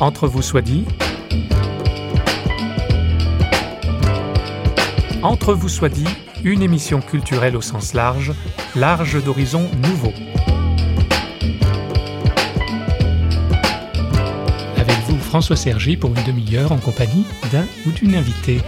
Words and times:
Entre 0.00 0.26
vous 0.26 0.40
soit 0.40 0.62
dit. 0.62 0.86
Entre 5.22 5.52
vous 5.52 5.68
soit 5.68 5.90
dit, 5.90 6.08
une 6.42 6.62
émission 6.62 7.02
culturelle 7.02 7.54
au 7.54 7.60
sens 7.60 7.92
large, 7.92 8.32
large 8.74 9.22
d'horizons 9.22 9.68
nouveaux. 9.82 10.14
Avec 14.78 14.96
vous, 15.06 15.18
François 15.18 15.56
Sergi, 15.56 15.98
pour 15.98 16.16
une 16.16 16.24
demi-heure 16.24 16.72
en 16.72 16.78
compagnie 16.78 17.26
d'un 17.52 17.66
ou 17.86 17.90
d'une 17.90 18.14
invitée. 18.14 18.62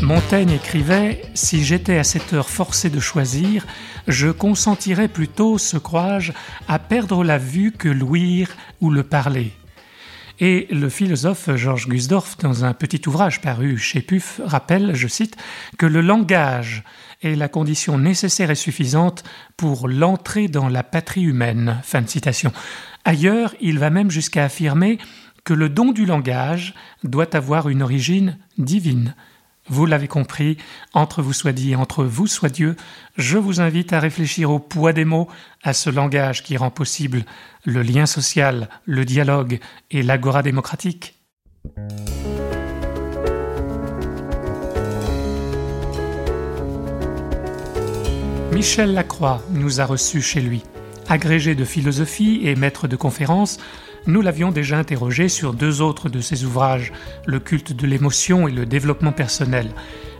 Montaigne 0.00 0.50
écrivait 0.50 1.22
Si 1.34 1.64
j'étais 1.64 1.96
à 1.96 2.04
cette 2.04 2.32
heure 2.32 2.50
forcé 2.50 2.90
de 2.90 2.98
choisir, 2.98 3.66
je 4.08 4.28
consentirais 4.28 5.08
plutôt, 5.08 5.58
ce 5.58 5.76
crois-je, 5.76 6.32
à 6.68 6.78
perdre 6.78 7.24
la 7.24 7.38
vue 7.38 7.72
que 7.72 7.88
l'ouïr 7.88 8.48
ou 8.80 8.90
le 8.90 9.02
parler. 9.02 9.52
Et 10.40 10.66
le 10.70 10.88
philosophe 10.88 11.54
Georges 11.54 11.88
Gusdorf, 11.88 12.36
dans 12.38 12.64
un 12.64 12.74
petit 12.74 13.02
ouvrage 13.06 13.40
paru 13.40 13.78
chez 13.78 14.00
Puf, 14.00 14.40
rappelle, 14.44 14.94
je 14.94 15.06
cite, 15.06 15.36
que 15.78 15.86
le 15.86 16.00
langage 16.00 16.82
est 17.22 17.36
la 17.36 17.48
condition 17.48 17.98
nécessaire 17.98 18.50
et 18.50 18.56
suffisante 18.56 19.22
pour 19.56 19.88
l'entrée 19.88 20.48
dans 20.48 20.68
la 20.68 20.82
patrie 20.82 21.22
humaine. 21.22 21.80
Fin 21.84 22.02
de 22.02 22.08
citation. 22.08 22.52
Ailleurs, 23.04 23.54
il 23.60 23.78
va 23.78 23.90
même 23.90 24.10
jusqu'à 24.10 24.44
affirmer 24.44 24.98
que 25.44 25.54
le 25.54 25.68
don 25.68 25.92
du 25.92 26.06
langage 26.06 26.74
doit 27.04 27.36
avoir 27.36 27.68
une 27.68 27.82
origine 27.82 28.38
divine. 28.58 29.14
Vous 29.68 29.86
l'avez 29.86 30.08
compris, 30.08 30.58
entre 30.92 31.22
vous 31.22 31.32
soit 31.32 31.52
dit, 31.52 31.76
entre 31.76 32.04
vous 32.04 32.26
soit 32.26 32.48
Dieu, 32.48 32.76
je 33.16 33.38
vous 33.38 33.60
invite 33.60 33.92
à 33.92 34.00
réfléchir 34.00 34.50
au 34.50 34.58
poids 34.58 34.92
des 34.92 35.04
mots, 35.04 35.28
à 35.62 35.72
ce 35.72 35.88
langage 35.88 36.42
qui 36.42 36.56
rend 36.56 36.70
possible 36.70 37.24
le 37.64 37.82
lien 37.82 38.06
social, 38.06 38.68
le 38.84 39.04
dialogue 39.04 39.60
et 39.92 40.02
l'agora 40.02 40.42
démocratique. 40.42 41.14
Michel 48.52 48.92
Lacroix 48.92 49.40
nous 49.50 49.80
a 49.80 49.86
reçus 49.86 50.22
chez 50.22 50.40
lui. 50.40 50.62
Agrégé 51.08 51.54
de 51.54 51.64
philosophie 51.64 52.40
et 52.42 52.56
maître 52.56 52.88
de 52.88 52.96
conférences, 52.96 53.58
nous 54.06 54.20
l'avions 54.20 54.50
déjà 54.50 54.78
interrogé 54.78 55.28
sur 55.28 55.52
deux 55.52 55.80
autres 55.80 56.08
de 56.08 56.20
ses 56.20 56.44
ouvrages, 56.44 56.92
Le 57.26 57.38
culte 57.38 57.72
de 57.72 57.86
l'émotion 57.86 58.48
et 58.48 58.52
le 58.52 58.66
développement 58.66 59.12
personnel. 59.12 59.70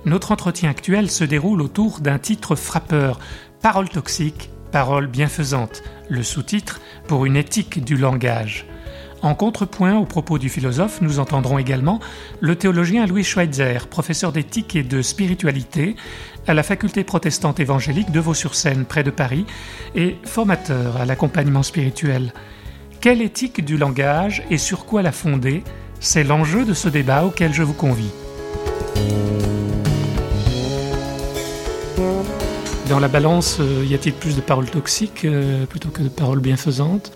Notre 0.05 0.33
entretien 0.33 0.71
actuel 0.71 1.11
se 1.11 1.25
déroule 1.25 1.63
autour 1.63 2.01
d'un 2.01 2.19
titre 2.19 2.55
frappeur, 2.55 3.19
Paroles 3.61 3.89
toxiques, 3.89 4.51
paroles 4.73 5.07
bienfaisantes, 5.07 5.83
le 6.09 6.23
sous-titre 6.23 6.81
pour 7.07 7.27
une 7.27 7.37
éthique 7.37 7.85
du 7.85 7.97
langage. 7.97 8.67
En 9.23 9.37
contrepoint 9.37 9.97
aux 9.97 10.05
propos 10.05 10.39
du 10.39 10.49
philosophe, 10.49 11.01
nous 11.01 11.21
entendrons 11.21 11.59
également 11.59 12.01
le 12.41 12.57
théologien 12.57 13.07
Louis 13.07 13.23
Schweitzer, 13.23 13.87
professeur 13.89 14.33
d'éthique 14.33 14.75
et 14.75 14.83
de 14.83 15.01
spiritualité 15.01 15.95
à 16.49 16.55
la 16.55 16.65
faculté 16.65 17.05
protestante 17.05 17.61
évangélique 17.61 18.11
de 18.11 18.19
Vaux-sur-Seine, 18.19 18.85
près 18.85 19.05
de 19.05 19.13
Paris, 19.13 19.47
et 19.95 20.17
formateur 20.25 20.97
à 20.97 21.05
l'accompagnement 21.05 21.63
spirituel. 21.63 22.33
Quelle 23.03 23.21
éthique 23.21 23.65
du 23.65 23.77
langage 23.77 24.45
et 24.49 24.59
sur 24.59 24.87
quoi 24.87 25.03
la 25.03 25.11
fonder 25.11 25.65
C'est 25.99 26.23
l'enjeu 26.23 26.65
de 26.65 26.73
ce 26.73 26.89
débat 26.89 27.25
auquel 27.25 27.53
je 27.53 27.65
vous 27.65 27.73
convie. 27.73 28.13
Dans 32.89 33.01
la 33.01 33.09
balance, 33.09 33.57
euh, 33.59 33.85
y 33.85 33.95
a-t-il 33.97 34.15
plus 34.15 34.37
de 34.37 34.41
paroles 34.41 34.71
toxiques 34.71 35.25
euh, 35.25 35.67
plutôt 35.67 35.89
que 35.89 36.01
de 36.03 36.09
paroles 36.09 36.39
bienfaisantes? 36.39 37.13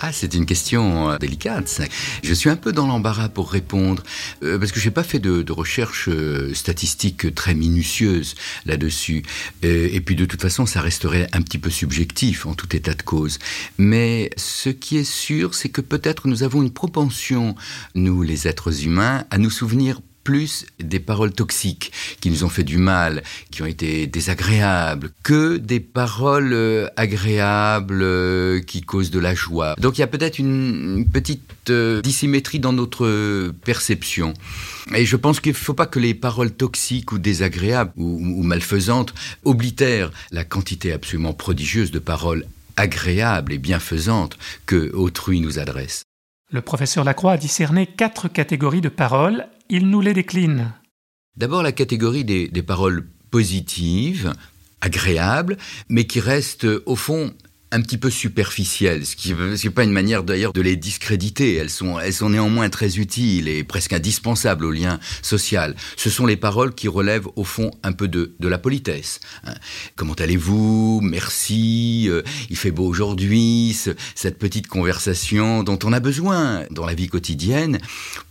Ah, 0.00 0.12
c'est 0.12 0.34
une 0.34 0.46
question 0.46 1.10
euh, 1.10 1.18
délicate. 1.18 1.80
Je 2.22 2.34
suis 2.34 2.50
un 2.50 2.56
peu 2.56 2.72
dans 2.72 2.86
l'embarras 2.86 3.28
pour 3.28 3.50
répondre 3.50 4.02
euh, 4.42 4.58
parce 4.58 4.72
que 4.72 4.80
j'ai 4.80 4.90
pas 4.90 5.02
fait 5.02 5.18
de, 5.18 5.42
de 5.42 5.52
recherche 5.52 6.08
euh, 6.08 6.54
statistique 6.54 7.34
très 7.34 7.54
minutieuse 7.54 8.34
là-dessus. 8.66 9.22
et 9.62 10.00
puis 10.00 10.14
de 10.14 10.24
toute 10.24 10.40
façon, 10.40 10.66
ça 10.66 10.80
resterait 10.80 11.26
un 11.32 11.42
petit 11.42 11.58
peu 11.58 11.70
subjectif 11.70 12.46
en 12.46 12.54
tout 12.54 12.74
état 12.76 12.94
de 12.94 13.02
cause. 13.02 13.38
Mais 13.76 14.30
ce 14.36 14.68
qui 14.68 14.98
est 14.98 15.10
sûr, 15.10 15.54
c'est 15.54 15.68
que 15.68 15.80
peut-être 15.80 16.28
nous 16.28 16.42
avons 16.42 16.62
une 16.62 16.72
propension, 16.72 17.54
nous 17.94 18.22
les 18.22 18.46
êtres 18.46 18.84
humains, 18.84 19.24
à 19.30 19.38
nous 19.38 19.50
souvenir 19.50 20.00
plus 20.28 20.66
des 20.78 21.00
paroles 21.00 21.32
toxiques 21.32 21.90
qui 22.20 22.28
nous 22.28 22.44
ont 22.44 22.50
fait 22.50 22.62
du 22.62 22.76
mal, 22.76 23.22
qui 23.50 23.62
ont 23.62 23.66
été 23.66 24.06
désagréables, 24.06 25.10
que 25.22 25.56
des 25.56 25.80
paroles 25.80 26.52
euh, 26.52 26.86
agréables 26.96 28.02
euh, 28.02 28.60
qui 28.60 28.82
causent 28.82 29.10
de 29.10 29.20
la 29.20 29.34
joie. 29.34 29.74
Donc 29.78 29.96
il 29.96 30.02
y 30.02 30.04
a 30.04 30.06
peut-être 30.06 30.38
une, 30.38 31.08
petite 31.10 31.70
euh, 31.70 32.02
dissymétrie 32.02 32.60
dans 32.60 32.74
notre 32.74 33.54
perception. 33.64 34.34
Et 34.94 35.06
je 35.06 35.16
pense 35.16 35.40
qu'il 35.40 35.52
ne 35.52 35.56
faut 35.56 35.72
pas 35.72 35.86
que 35.86 35.98
les 35.98 36.12
paroles 36.12 36.50
toxiques 36.50 37.12
ou 37.12 37.18
désagréables 37.18 37.92
ou, 37.96 38.18
ou 38.20 38.42
malfaisantes 38.42 39.14
oblitèrent 39.46 40.10
la 40.30 40.44
quantité 40.44 40.92
absolument 40.92 41.32
prodigieuse 41.32 41.90
de 41.90 42.00
paroles 42.00 42.44
agréables 42.76 43.54
et 43.54 43.58
bienfaisantes 43.58 44.36
que 44.66 44.92
autrui 44.92 45.40
nous 45.40 45.58
adresse. 45.58 46.02
Le 46.50 46.62
professeur 46.62 47.04
Lacroix 47.04 47.32
a 47.32 47.36
discerné 47.36 47.86
quatre 47.86 48.26
catégories 48.28 48.80
de 48.80 48.88
paroles. 48.88 49.48
Il 49.68 49.90
nous 49.90 50.00
les 50.00 50.14
décline. 50.14 50.72
D'abord 51.36 51.62
la 51.62 51.72
catégorie 51.72 52.24
des, 52.24 52.62
paroles 52.62 53.06
positives, 53.30 54.32
agréables, 54.80 55.58
mais 55.90 56.06
qui 56.06 56.20
restent 56.20 56.66
au 56.86 56.96
fond 56.96 57.34
un 57.70 57.82
petit 57.82 57.98
peu 57.98 58.08
superficielles, 58.10 59.04
ce 59.04 59.14
qui 59.14 59.34
n'est 59.34 59.70
pas 59.70 59.84
une 59.84 59.92
manière 59.92 60.22
d'ailleurs 60.22 60.52
de 60.52 60.60
les 60.62 60.76
discréditer. 60.76 61.54
Elles 61.54 61.70
sont, 61.70 61.98
elles 61.98 62.14
sont 62.14 62.30
néanmoins 62.30 62.70
très 62.70 62.98
utiles 62.98 63.48
et 63.48 63.62
presque 63.62 63.92
indispensables 63.92 64.64
au 64.64 64.70
lien 64.70 64.98
social. 65.22 65.74
Ce 65.96 66.08
sont 66.08 66.24
les 66.24 66.36
paroles 66.36 66.74
qui 66.74 66.88
relèvent 66.88 67.28
au 67.36 67.44
fond 67.44 67.70
un 67.82 67.92
peu 67.92 68.08
de, 68.08 68.32
la 68.40 68.58
politesse. 68.58 69.20
Hein. 69.44 69.54
Comment 69.96 70.14
allez-vous? 70.14 71.00
Merci. 71.02 72.06
Euh, 72.08 72.22
il 72.48 72.56
fait 72.56 72.70
beau 72.70 72.86
aujourd'hui. 72.86 73.76
Ce, 73.78 73.90
cette 74.14 74.38
petite 74.38 74.66
conversation 74.66 75.62
dont 75.62 75.78
on 75.84 75.92
a 75.92 76.00
besoin 76.00 76.64
dans 76.70 76.86
la 76.86 76.94
vie 76.94 77.08
quotidienne 77.08 77.78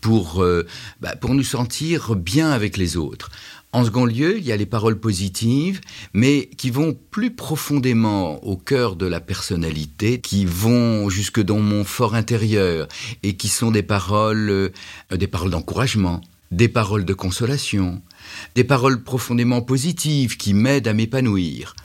pour, 0.01 0.41
euh, 0.41 0.65
bah, 1.01 1.15
pour 1.15 1.35
nous 1.35 1.43
sentir 1.43 2.15
bien 2.15 2.49
avec 2.49 2.77
les 2.77 2.97
autres. 2.97 3.29
En 3.73 3.83
second 3.83 4.05
lieu, 4.05 4.37
il 4.37 4.45
y 4.45 4.53
a 4.53 4.57
les 4.57 4.65
paroles 4.65 4.99
positives, 4.99 5.81
mais 6.13 6.49
qui 6.57 6.69
vont 6.69 6.97
plus 7.11 7.31
profondément 7.31 8.43
au 8.45 8.55
cœur 8.55 8.95
de 8.95 9.05
la 9.05 9.19
personnalité, 9.19 10.21
qui 10.21 10.45
vont 10.45 11.09
jusque 11.09 11.41
dans 11.41 11.59
mon 11.59 11.83
fort 11.83 12.15
intérieur, 12.15 12.87
et 13.23 13.35
qui 13.35 13.49
sont 13.49 13.71
des 13.71 13.83
paroles, 13.83 14.49
euh, 14.49 14.69
des 15.11 15.27
paroles 15.27 15.51
d'encouragement, 15.51 16.21
des 16.51 16.69
paroles 16.69 17.03
de 17.03 17.13
consolation, 17.13 18.01
des 18.55 18.63
paroles 18.63 19.03
profondément 19.03 19.61
positives 19.61 20.37
qui 20.37 20.53
m'aident 20.53 20.87
à 20.87 20.93
m'épanouir. 20.93 21.75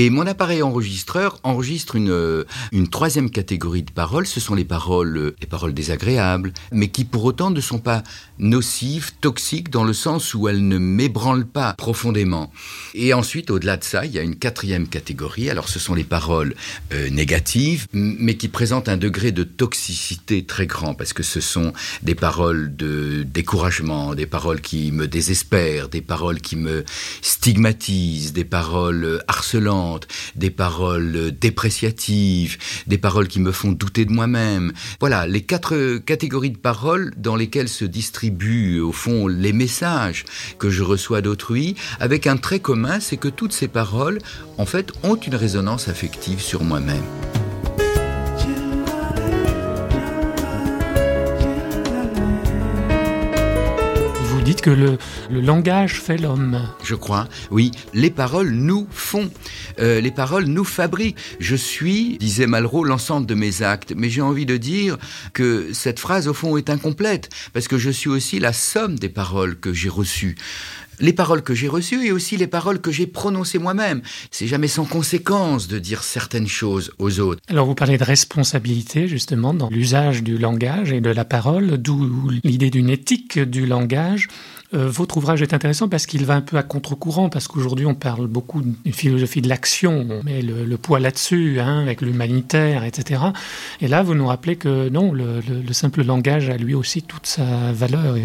Et 0.00 0.10
mon 0.10 0.28
appareil 0.28 0.62
enregistreur 0.62 1.40
enregistre 1.42 1.96
une, 1.96 2.12
euh, 2.12 2.44
une 2.70 2.86
troisième 2.86 3.30
catégorie 3.30 3.82
de 3.82 3.90
paroles. 3.90 4.28
Ce 4.28 4.38
sont 4.38 4.54
les 4.54 4.64
paroles, 4.64 5.16
euh, 5.16 5.36
les 5.40 5.48
paroles 5.48 5.74
désagréables, 5.74 6.52
mais 6.70 6.86
qui 6.86 7.04
pour 7.04 7.24
autant 7.24 7.50
ne 7.50 7.60
sont 7.60 7.80
pas 7.80 8.04
nocives, 8.38 9.10
toxiques, 9.20 9.70
dans 9.70 9.82
le 9.82 9.92
sens 9.92 10.34
où 10.34 10.46
elles 10.46 10.68
ne 10.68 10.78
m'ébranlent 10.78 11.48
pas 11.48 11.74
profondément. 11.74 12.52
Et 12.94 13.12
ensuite, 13.12 13.50
au-delà 13.50 13.76
de 13.76 13.82
ça, 13.82 14.04
il 14.04 14.12
y 14.12 14.20
a 14.20 14.22
une 14.22 14.36
quatrième 14.36 14.86
catégorie. 14.86 15.50
Alors, 15.50 15.68
ce 15.68 15.80
sont 15.80 15.96
les 15.96 16.04
paroles 16.04 16.54
euh, 16.92 17.10
négatives, 17.10 17.88
mais 17.92 18.36
qui 18.36 18.46
présentent 18.46 18.88
un 18.88 18.98
degré 18.98 19.32
de 19.32 19.42
toxicité 19.42 20.44
très 20.44 20.68
grand, 20.68 20.94
parce 20.94 21.12
que 21.12 21.24
ce 21.24 21.40
sont 21.40 21.72
des 22.04 22.14
paroles 22.14 22.76
de 22.76 23.24
découragement, 23.24 24.14
des 24.14 24.26
paroles 24.26 24.60
qui 24.60 24.92
me 24.92 25.08
désespèrent, 25.08 25.88
des 25.88 26.02
paroles 26.02 26.40
qui 26.40 26.54
me 26.54 26.84
stigmatisent, 27.20 28.32
des 28.32 28.44
paroles 28.44 29.24
harcelantes 29.26 29.87
des 30.36 30.50
paroles 30.50 31.32
dépréciatives, 31.32 32.58
des 32.86 32.98
paroles 32.98 33.28
qui 33.28 33.40
me 33.40 33.52
font 33.52 33.72
douter 33.72 34.04
de 34.04 34.12
moi-même. 34.12 34.72
Voilà, 35.00 35.26
les 35.26 35.42
quatre 35.42 35.98
catégories 35.98 36.50
de 36.50 36.58
paroles 36.58 37.12
dans 37.16 37.36
lesquelles 37.36 37.68
se 37.68 37.84
distribuent 37.84 38.80
au 38.80 38.92
fond 38.92 39.26
les 39.26 39.52
messages 39.52 40.24
que 40.58 40.70
je 40.70 40.82
reçois 40.82 41.20
d'autrui, 41.20 41.76
avec 42.00 42.26
un 42.26 42.36
trait 42.36 42.60
commun, 42.60 43.00
c'est 43.00 43.16
que 43.16 43.28
toutes 43.28 43.52
ces 43.52 43.68
paroles, 43.68 44.18
en 44.58 44.66
fait, 44.66 44.92
ont 45.02 45.16
une 45.16 45.34
résonance 45.34 45.88
affective 45.88 46.40
sur 46.40 46.62
moi-même. 46.64 47.04
Dites 54.48 54.62
que 54.62 54.70
le, 54.70 54.96
langage 55.30 56.00
fait 56.00 56.16
l'homme. 56.16 56.66
Je 56.82 56.94
crois, 56.94 57.28
oui. 57.50 57.70
Les 57.92 58.08
paroles 58.08 58.50
nous 58.50 58.86
font. 58.90 59.30
Euh, 59.78 60.00
les 60.00 60.10
paroles 60.10 60.46
nous 60.46 60.64
fabriquent. 60.64 61.18
Je 61.38 61.54
suis, 61.54 62.16
disait 62.16 62.46
Malraux, 62.46 62.82
l'ensemble 62.82 63.26
de 63.26 63.34
mes 63.34 63.60
actes. 63.60 63.92
Mais 63.94 64.08
j'ai 64.08 64.22
envie 64.22 64.46
de 64.46 64.56
dire 64.56 64.96
que 65.34 65.68
cette 65.74 66.00
phrase, 66.00 66.28
au 66.28 66.32
fond, 66.32 66.56
est 66.56 66.70
incomplète. 66.70 67.28
Parce 67.52 67.68
que 67.68 67.76
je 67.76 67.90
suis 67.90 68.08
aussi 68.08 68.38
la 68.38 68.54
somme 68.54 68.98
des 68.98 69.10
paroles 69.10 69.60
que 69.60 69.74
j'ai 69.74 69.90
reçues. 69.90 70.36
Les 71.00 71.12
paroles 71.12 71.42
que 71.42 71.54
j'ai 71.54 71.68
reçues 71.68 72.06
et 72.06 72.12
aussi 72.12 72.36
les 72.36 72.46
paroles 72.46 72.80
que 72.80 72.90
j'ai 72.90 73.06
prononcées 73.06 73.58
moi-même. 73.58 74.02
C'est 74.30 74.46
jamais 74.46 74.68
sans 74.68 74.84
conséquence 74.84 75.68
de 75.68 75.78
dire 75.78 76.02
certaines 76.02 76.48
choses 76.48 76.92
aux 76.98 77.20
autres. 77.20 77.40
Alors 77.48 77.66
vous 77.66 77.74
parlez 77.74 77.98
de 77.98 78.04
responsabilité 78.04 79.08
justement 79.08 79.54
dans 79.54 79.68
l'usage 79.70 80.22
du 80.22 80.38
langage 80.38 80.92
et 80.92 81.00
de 81.00 81.10
la 81.10 81.24
parole, 81.24 81.78
d'où 81.78 82.30
l'idée 82.44 82.70
d'une 82.70 82.90
éthique 82.90 83.38
du 83.38 83.66
langage. 83.66 84.28
Euh, 84.74 84.88
votre 84.88 85.16
ouvrage 85.16 85.40
est 85.40 85.54
intéressant 85.54 85.88
parce 85.88 86.06
qu'il 86.06 86.26
va 86.26 86.34
un 86.34 86.42
peu 86.42 86.58
à 86.58 86.62
contre-courant, 86.62 87.30
parce 87.30 87.48
qu'aujourd'hui 87.48 87.86
on 87.86 87.94
parle 87.94 88.26
beaucoup 88.26 88.60
d'une 88.60 88.92
philosophie 88.92 89.40
de 89.40 89.48
l'action, 89.48 90.06
on 90.10 90.22
met 90.22 90.42
le, 90.42 90.76
poids 90.76 91.00
là-dessus, 91.00 91.58
hein, 91.58 91.80
avec 91.80 92.02
l'humanitaire, 92.02 92.84
etc. 92.84 93.22
Et 93.80 93.88
là, 93.88 94.02
vous 94.02 94.14
nous 94.14 94.26
rappelez 94.26 94.56
que 94.56 94.88
non, 94.90 95.12
le, 95.12 95.40
simple 95.72 96.02
langage 96.02 96.50
a 96.50 96.56
lui 96.56 96.74
aussi 96.74 97.02
toute 97.02 97.26
sa 97.26 97.72
valeur. 97.72 98.16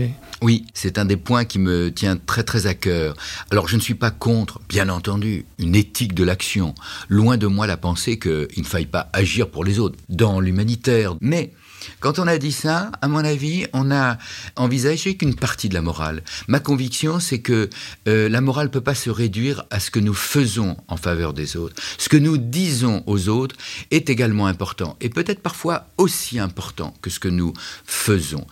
Oui, 0.43 0.65
c'est 0.73 0.97
un 0.97 1.05
des 1.05 1.15
points 1.15 1.45
qui 1.45 1.57
me 1.57 1.89
tient 1.89 2.17
très 2.17 2.43
très 2.43 2.67
à 2.67 2.73
cœur. 2.73 3.15
Alors 3.49 3.69
je 3.69 3.77
ne 3.77 3.81
suis 3.81 3.93
pas 3.93 4.11
contre, 4.11 4.59
bien 4.67 4.89
entendu, 4.89 5.45
une 5.57 5.73
éthique 5.73 6.13
de 6.13 6.25
l'action. 6.25 6.75
Loin 7.07 7.37
de 7.37 7.47
moi 7.47 7.65
la 7.65 7.77
pensée 7.77 8.19
qu'il 8.19 8.49
ne 8.57 8.65
faille 8.65 8.87
pas 8.87 9.09
agir 9.13 9.49
pour 9.49 9.63
les 9.63 9.79
autres 9.79 9.97
dans 10.09 10.41
l'humanitaire. 10.41 11.15
Mais 11.21 11.53
quand 11.99 12.19
on 12.19 12.27
a 12.27 12.37
dit 12.37 12.51
ça, 12.51 12.91
à 13.01 13.07
mon 13.07 13.23
avis, 13.23 13.65
on 13.73 13.91
a 13.91 14.17
envisagé 14.55 15.15
qu'une 15.15 15.35
partie 15.35 15.69
de 15.69 15.73
la 15.73 15.81
morale. 15.81 16.23
Ma 16.47 16.59
conviction, 16.59 17.19
c'est 17.19 17.39
que 17.39 17.69
euh, 18.07 18.29
la 18.29 18.41
morale 18.41 18.67
ne 18.67 18.71
peut 18.71 18.81
pas 18.81 18.95
se 18.95 19.09
réduire 19.09 19.65
à 19.69 19.79
ce 19.79 19.91
que 19.91 19.99
nous 19.99 20.13
faisons 20.13 20.77
en 20.87 20.97
faveur 20.97 21.33
des 21.33 21.57
autres. 21.57 21.81
Ce 21.97 22.09
que 22.09 22.17
nous 22.17 22.37
disons 22.37 23.03
aux 23.07 23.29
autres 23.29 23.55
est 23.91 24.09
également 24.09 24.47
important 24.47 24.97
et 25.01 25.09
peut-être 25.09 25.41
parfois 25.41 25.87
aussi 25.97 26.39
important 26.39 26.93
que 27.01 27.09
ce 27.09 27.19
que 27.19 27.27
nous 27.27 27.53
faisons. 27.85 28.45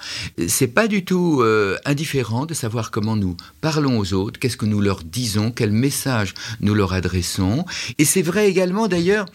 C'est 0.47 0.67
pas 0.67 0.87
du 0.87 1.03
tout 1.05 1.41
euh, 1.41 1.77
indifférent 1.85 2.45
de 2.45 2.53
savoir 2.53 2.91
comment 2.91 3.15
nous 3.15 3.37
parlons 3.61 3.97
aux 3.99 4.13
autres, 4.13 4.39
qu'est-ce 4.39 4.57
que 4.57 4.65
nous 4.65 4.81
leur 4.81 5.03
disons, 5.03 5.51
quel 5.51 5.71
message 5.71 6.33
nous 6.59 6.73
leur 6.73 6.93
adressons. 6.93 7.65
Et 7.97 8.05
c'est 8.05 8.21
vrai 8.21 8.49
également 8.49 8.87
d'ailleurs 8.87 9.25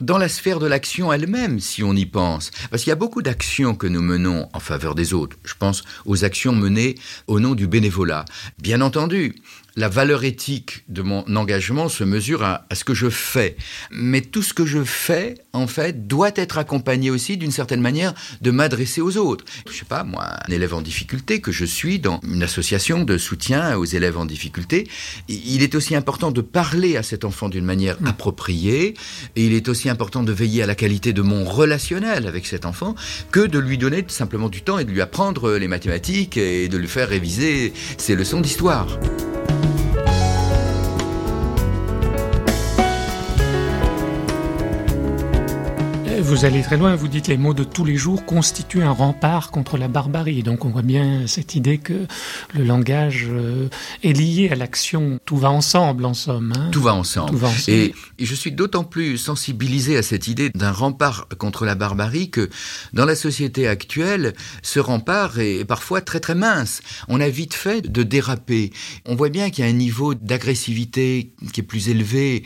dans 0.00 0.18
la 0.18 0.28
sphère 0.28 0.58
de 0.58 0.66
l'action 0.66 1.12
elle-même, 1.12 1.58
si 1.60 1.82
on 1.82 1.94
y 1.94 2.04
pense. 2.04 2.50
Parce 2.70 2.82
qu'il 2.82 2.90
y 2.90 2.92
a 2.92 2.96
beaucoup 2.96 3.22
d'actions 3.22 3.74
que 3.74 3.86
nous 3.86 4.02
menons 4.02 4.48
en 4.52 4.60
faveur 4.60 4.94
des 4.94 5.14
autres. 5.14 5.36
Je 5.44 5.54
pense 5.58 5.84
aux 6.04 6.24
actions 6.24 6.52
menées 6.52 6.96
au 7.26 7.40
nom 7.40 7.54
du 7.54 7.66
bénévolat. 7.66 8.24
Bien 8.58 8.82
entendu, 8.82 9.36
la 9.76 9.88
valeur 9.88 10.24
éthique 10.24 10.84
de 10.88 11.02
mon 11.02 11.24
engagement 11.36 11.88
se 11.88 12.02
mesure 12.02 12.42
à, 12.42 12.66
ce 12.72 12.82
que 12.82 12.94
je 12.94 13.10
fais. 13.10 13.56
Mais 13.90 14.22
tout 14.22 14.42
ce 14.42 14.54
que 14.54 14.64
je 14.64 14.82
fais, 14.82 15.34
en 15.52 15.66
fait, 15.66 16.06
doit 16.06 16.30
être 16.34 16.58
accompagné 16.58 17.10
aussi 17.10 17.36
d'une 17.36 17.50
certaine 17.50 17.82
manière 17.82 18.14
de 18.40 18.50
m'adresser 18.50 19.02
aux 19.02 19.18
autres. 19.18 19.44
Je 19.70 19.76
sais 19.76 19.84
pas, 19.84 20.02
moi, 20.02 20.28
un 20.48 20.52
élève 20.52 20.74
en 20.74 20.80
difficulté 20.80 21.40
que 21.40 21.52
je 21.52 21.66
suis 21.66 21.98
dans 21.98 22.20
une 22.22 22.42
association 22.42 23.04
de 23.04 23.18
soutien 23.18 23.76
aux 23.76 23.84
élèves 23.84 24.16
en 24.16 24.24
difficulté, 24.24 24.88
il 25.28 25.62
est 25.62 25.74
aussi 25.74 25.94
important 25.94 26.30
de 26.30 26.40
parler 26.40 26.96
à 26.96 27.02
cet 27.02 27.24
enfant 27.24 27.48
d'une 27.50 27.64
manière 27.64 28.00
mm. 28.00 28.06
appropriée 28.06 28.94
et 29.36 29.46
il 29.46 29.52
est 29.52 29.68
aussi 29.68 29.90
important 29.90 30.22
de 30.22 30.32
veiller 30.32 30.62
à 30.62 30.66
la 30.66 30.74
qualité 30.74 31.12
de 31.12 31.22
mon 31.22 31.44
relationnel 31.44 32.26
avec 32.26 32.46
cet 32.46 32.64
enfant 32.64 32.94
que 33.30 33.40
de 33.40 33.58
lui 33.58 33.76
donner 33.76 34.04
simplement 34.08 34.48
du 34.48 34.62
temps 34.62 34.78
et 34.78 34.84
de 34.84 34.90
lui 34.90 35.02
apprendre 35.02 35.56
les 35.56 35.68
mathématiques 35.68 36.36
et 36.36 36.68
de 36.68 36.78
lui 36.78 36.88
faire 36.88 37.08
réviser 37.08 37.72
ses 37.98 38.14
leçons 38.14 38.40
d'histoire. 38.40 38.86
Vous 46.26 46.44
allez 46.44 46.62
très 46.62 46.76
loin, 46.76 46.96
vous 46.96 47.06
dites 47.06 47.28
les 47.28 47.36
mots 47.36 47.54
de 47.54 47.62
tous 47.62 47.84
les 47.84 47.94
jours 47.94 48.26
constituent 48.26 48.82
un 48.82 48.90
rempart 48.90 49.52
contre 49.52 49.78
la 49.78 49.86
barbarie. 49.86 50.42
Donc 50.42 50.64
on 50.64 50.70
voit 50.70 50.82
bien 50.82 51.28
cette 51.28 51.54
idée 51.54 51.78
que 51.78 52.06
le 52.52 52.64
langage 52.64 53.28
euh, 53.30 53.68
est 54.02 54.12
lié 54.12 54.48
à 54.50 54.56
l'action. 54.56 55.20
Tout 55.24 55.36
va 55.36 55.50
ensemble 55.52 56.04
en 56.04 56.14
somme. 56.14 56.52
Hein. 56.56 56.70
Tout 56.72 56.82
va 56.82 56.94
ensemble. 56.94 57.38
Et, 57.68 57.94
je 58.18 58.34
suis 58.34 58.50
d'autant 58.50 58.82
plus 58.82 59.18
sensibilisé 59.18 59.96
à 59.96 60.02
cette 60.02 60.26
idée 60.26 60.50
d'un 60.50 60.72
rempart 60.72 61.28
contre 61.38 61.64
la 61.64 61.76
barbarie 61.76 62.28
que 62.28 62.50
dans 62.92 63.04
la 63.04 63.14
société 63.14 63.68
actuelle, 63.68 64.34
ce 64.62 64.80
rempart 64.80 65.38
est 65.38 65.64
parfois 65.64 66.00
très 66.00 66.18
très 66.18 66.34
mince. 66.34 66.80
On 67.06 67.20
a 67.20 67.28
vite 67.28 67.54
fait 67.54 67.82
de 67.82 68.02
déraper. 68.02 68.72
On 69.04 69.14
voit 69.14 69.28
bien 69.28 69.50
qu'il 69.50 69.64
y 69.64 69.68
a 69.68 69.70
un 69.70 69.74
niveau 69.74 70.14
d'agressivité 70.14 71.30
qui 71.52 71.60
est 71.60 71.64
plus 71.64 71.88
élevé, 71.88 72.42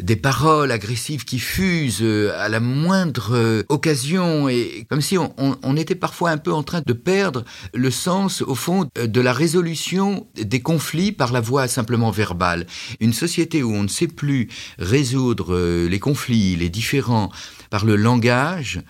des 0.00 0.16
paroles 0.16 0.72
agressives 0.72 1.24
qui 1.24 1.38
fusent 1.38 2.02
à 2.36 2.48
la 2.48 2.58
moindre 2.58 3.19
euh, 3.32 3.62
occasion 3.68 4.48
et 4.48 4.86
comme 4.88 5.00
si 5.00 5.16
on, 5.18 5.76
était 5.76 5.94
parfois 5.94 6.30
un 6.30 6.38
peu 6.38 6.52
en 6.52 6.62
train 6.62 6.82
de 6.84 6.92
perdre 6.92 7.44
le 7.74 7.90
sens 7.90 8.42
au 8.42 8.54
fond 8.54 8.88
euh, 8.98 9.06
de 9.06 9.20
la 9.20 9.32
résolution 9.32 10.26
des 10.34 10.60
conflits 10.60 11.12
par 11.12 11.32
la 11.32 11.40
voie 11.40 11.68
simplement 11.68 12.10
verbale. 12.10 12.66
Une 13.00 13.12
société 13.12 13.62
où 13.62 13.72
on 13.72 13.84
ne 13.84 13.88
sait 13.88 14.08
plus 14.08 14.48
résoudre 14.78 15.54
euh, 15.54 15.88
les 15.88 15.98
conflits, 15.98 16.56
les 16.56 16.68
différends 16.68 17.30
par 17.70 17.84
le 17.84 17.96
langage, 17.96 18.80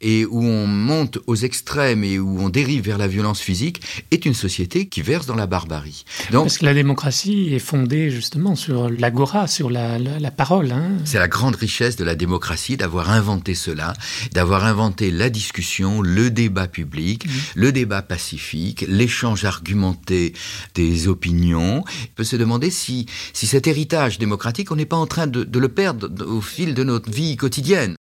et 0.00 0.26
où 0.26 0.44
on 0.44 0.66
monte 0.66 1.18
aux 1.26 1.36
extrêmes 1.36 2.04
et 2.04 2.18
où 2.18 2.40
on 2.40 2.48
dérive 2.48 2.84
vers 2.84 2.98
la 2.98 3.08
violence 3.08 3.40
physique 3.40 3.82
est 4.10 4.24
une 4.24 4.34
société 4.34 4.86
qui 4.86 5.02
verse 5.02 5.26
dans 5.26 5.34
la 5.34 5.46
barbarie. 5.46 6.04
Donc, 6.30 6.44
Parce 6.44 6.58
que 6.58 6.64
la 6.64 6.74
démocratie 6.74 7.54
est 7.54 7.58
fondée 7.58 8.10
justement 8.10 8.54
sur 8.54 8.88
l'agora, 8.90 9.46
sur 9.46 9.70
la, 9.70 9.98
parole. 10.30 10.72
Hein. 10.72 10.92
C'est 11.04 11.18
la 11.18 11.28
grande 11.28 11.56
richesse 11.56 11.96
de 11.96 12.04
la 12.04 12.14
démocratie 12.14 12.76
d'avoir 12.76 13.10
inventé 13.10 13.54
cela, 13.54 13.94
d'avoir 14.32 14.64
inventé 14.64 15.10
la 15.10 15.30
discussion, 15.30 16.02
le 16.02 16.30
débat 16.30 16.68
public, 16.68 17.26
mmh. 17.26 17.30
le 17.56 17.72
débat 17.72 18.02
pacifique, 18.02 18.84
l'échange 18.88 19.44
argumenté 19.44 20.32
des 20.74 21.08
opinions. 21.08 21.84
On 21.84 22.14
peut 22.14 22.24
se 22.24 22.36
demander 22.36 22.70
si, 22.70 23.06
si 23.32 23.46
cet 23.46 23.66
héritage 23.66 24.18
démocratique, 24.18 24.70
on 24.70 24.76
n'est 24.76 24.86
pas 24.86 24.96
en 24.96 25.06
train 25.06 25.26
de, 25.26 25.44
de 25.44 25.58
le 25.58 25.68
perdre 25.68 26.08
au 26.26 26.40
fil 26.40 26.74
de 26.74 26.84
notre 26.84 27.10
vie 27.10 27.36
quotidienne. 27.36 27.97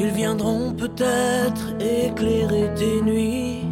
Ils 0.00 0.10
viendront 0.10 0.72
peut-être 0.74 1.74
éclairer 1.80 2.70
tes 2.76 3.02
nuits. 3.02 3.66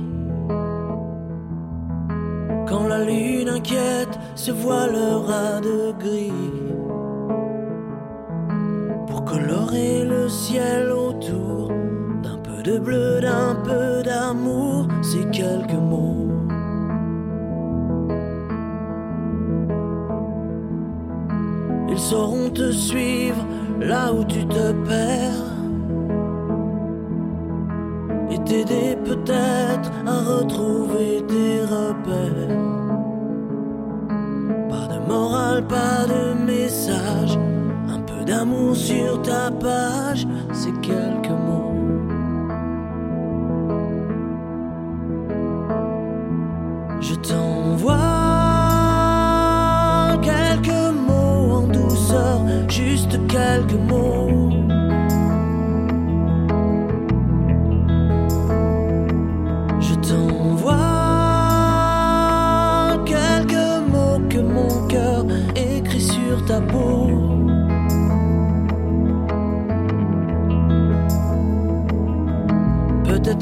Quand 2.67 2.89
la 2.89 3.05
lune 3.05 3.49
inquiète 3.49 4.19
se 4.35 4.51
voilera 4.51 5.61
de 5.61 5.93
gris. 6.01 6.33
Pour 9.07 9.25
colorer 9.25 10.05
le 10.05 10.29
ciel 10.29 10.91
autour 10.91 11.69
d'un 12.25 12.39
peu 12.39 12.61
de 12.65 12.77
bleu, 12.81 13.21
d'un 13.21 13.55
peu 13.65 14.03
d'amour, 14.03 14.89
ces 15.03 15.25
quelques 15.31 15.75
mots. 15.75 16.27
Ils 21.89 22.01
sauront 22.01 22.51
te 22.51 22.73
suivre 22.73 23.47
là 23.81 24.13
où 24.13 24.25
tu 24.25 24.45
te 24.45 24.73
perds 24.89 25.56
t'aider 28.47 28.97
peut-être 29.05 29.91
à 30.07 30.21
retrouver 30.21 31.23
tes 31.29 31.61
repères. 31.63 32.57
Pas 34.71 34.87
de 34.95 34.99
morale, 35.09 35.67
pas 35.67 36.07
de 36.07 36.45
message, 36.45 37.39
un 37.89 38.01
peu 38.01 38.25
d'amour 38.25 38.75
sur 38.75 39.21
ta 39.23 39.51
page, 39.51 40.27
c'est 40.53 40.81
quelques 40.81 41.26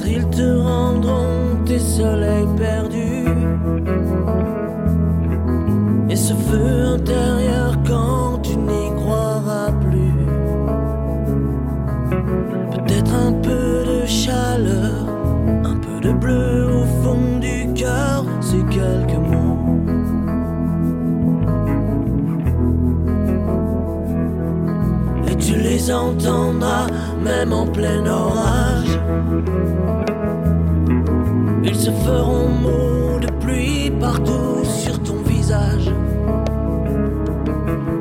Ils 0.06 0.26
te 0.28 0.58
rendront 0.58 1.64
tes 1.64 1.78
soleils 1.78 2.46
perdus. 2.56 3.24
Et 6.10 6.16
ce 6.16 6.34
feu 6.34 6.94
intérieur 6.94 7.74
quand 7.86 8.38
tu 8.42 8.56
n'y 8.56 8.90
croiras 8.96 9.72
plus. 9.80 10.26
Peut-être 12.72 13.14
un 13.14 13.32
peu 13.32 13.84
de 13.84 14.06
chaleur, 14.06 15.08
un 15.64 15.76
peu 15.76 16.06
de 16.06 16.12
bleu 16.12 16.68
au 16.80 16.84
fond 17.02 17.38
du 17.40 17.72
cœur, 17.74 18.24
c'est 18.40 18.64
quelques 18.68 19.18
mots. 19.18 19.80
Et 25.28 25.36
tu 25.36 25.56
les 25.56 25.90
entendras 25.90 26.86
même 27.24 27.52
en 27.52 27.66
plein 27.66 28.06
orage. 28.06 29.00
Ils 31.64 31.76
se 31.76 31.90
feront 31.90 32.48
mots 32.48 33.18
de 33.20 33.30
pluie 33.42 33.90
partout 33.98 34.62
sur 34.64 35.02
ton 35.02 35.16
visage. 35.24 35.90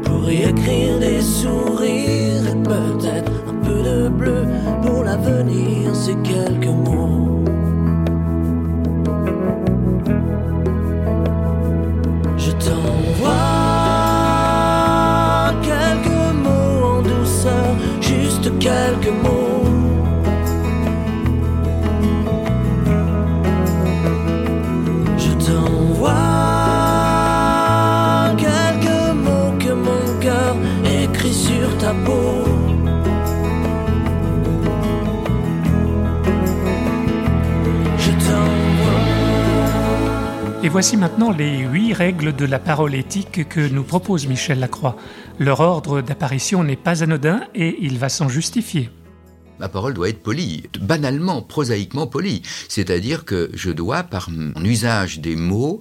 Pour 0.03 0.29
y 0.29 0.43
écrire 0.43 0.99
des 0.99 1.21
sourires 1.21 2.47
et 2.51 2.63
peut-être 2.63 3.31
un 3.49 3.65
peu 3.65 3.81
de 3.81 4.09
bleu 4.09 4.45
pour 4.81 5.03
l'avenir, 5.03 5.95
ces 5.95 6.15
quelques 6.15 6.67
mots. 6.67 7.22
Voici 40.73 40.97
maintenant 40.97 41.29
les 41.29 41.59
huit 41.59 41.93
règles 41.93 42.35
de 42.35 42.45
la 42.45 42.57
parole 42.57 42.95
éthique 42.95 43.47
que 43.47 43.59
nous 43.59 43.83
propose 43.83 44.25
Michel 44.25 44.59
Lacroix. 44.59 44.97
Leur 45.37 45.59
ordre 45.59 46.01
d'apparition 46.01 46.63
n'est 46.63 46.75
pas 46.75 47.03
anodin 47.03 47.43
et 47.53 47.77
il 47.81 47.99
va 47.99 48.09
s'en 48.09 48.27
justifier. 48.27 48.89
Ma 49.59 49.69
parole 49.69 49.93
doit 49.93 50.09
être 50.09 50.23
polie, 50.23 50.63
banalement, 50.81 51.43
prosaïquement 51.43 52.07
polie. 52.07 52.41
C'est-à-dire 52.69 53.23
que 53.23 53.51
je 53.53 53.69
dois, 53.69 54.01
par 54.01 54.31
mon 54.31 54.65
usage 54.65 55.19
des 55.19 55.35
mots, 55.35 55.77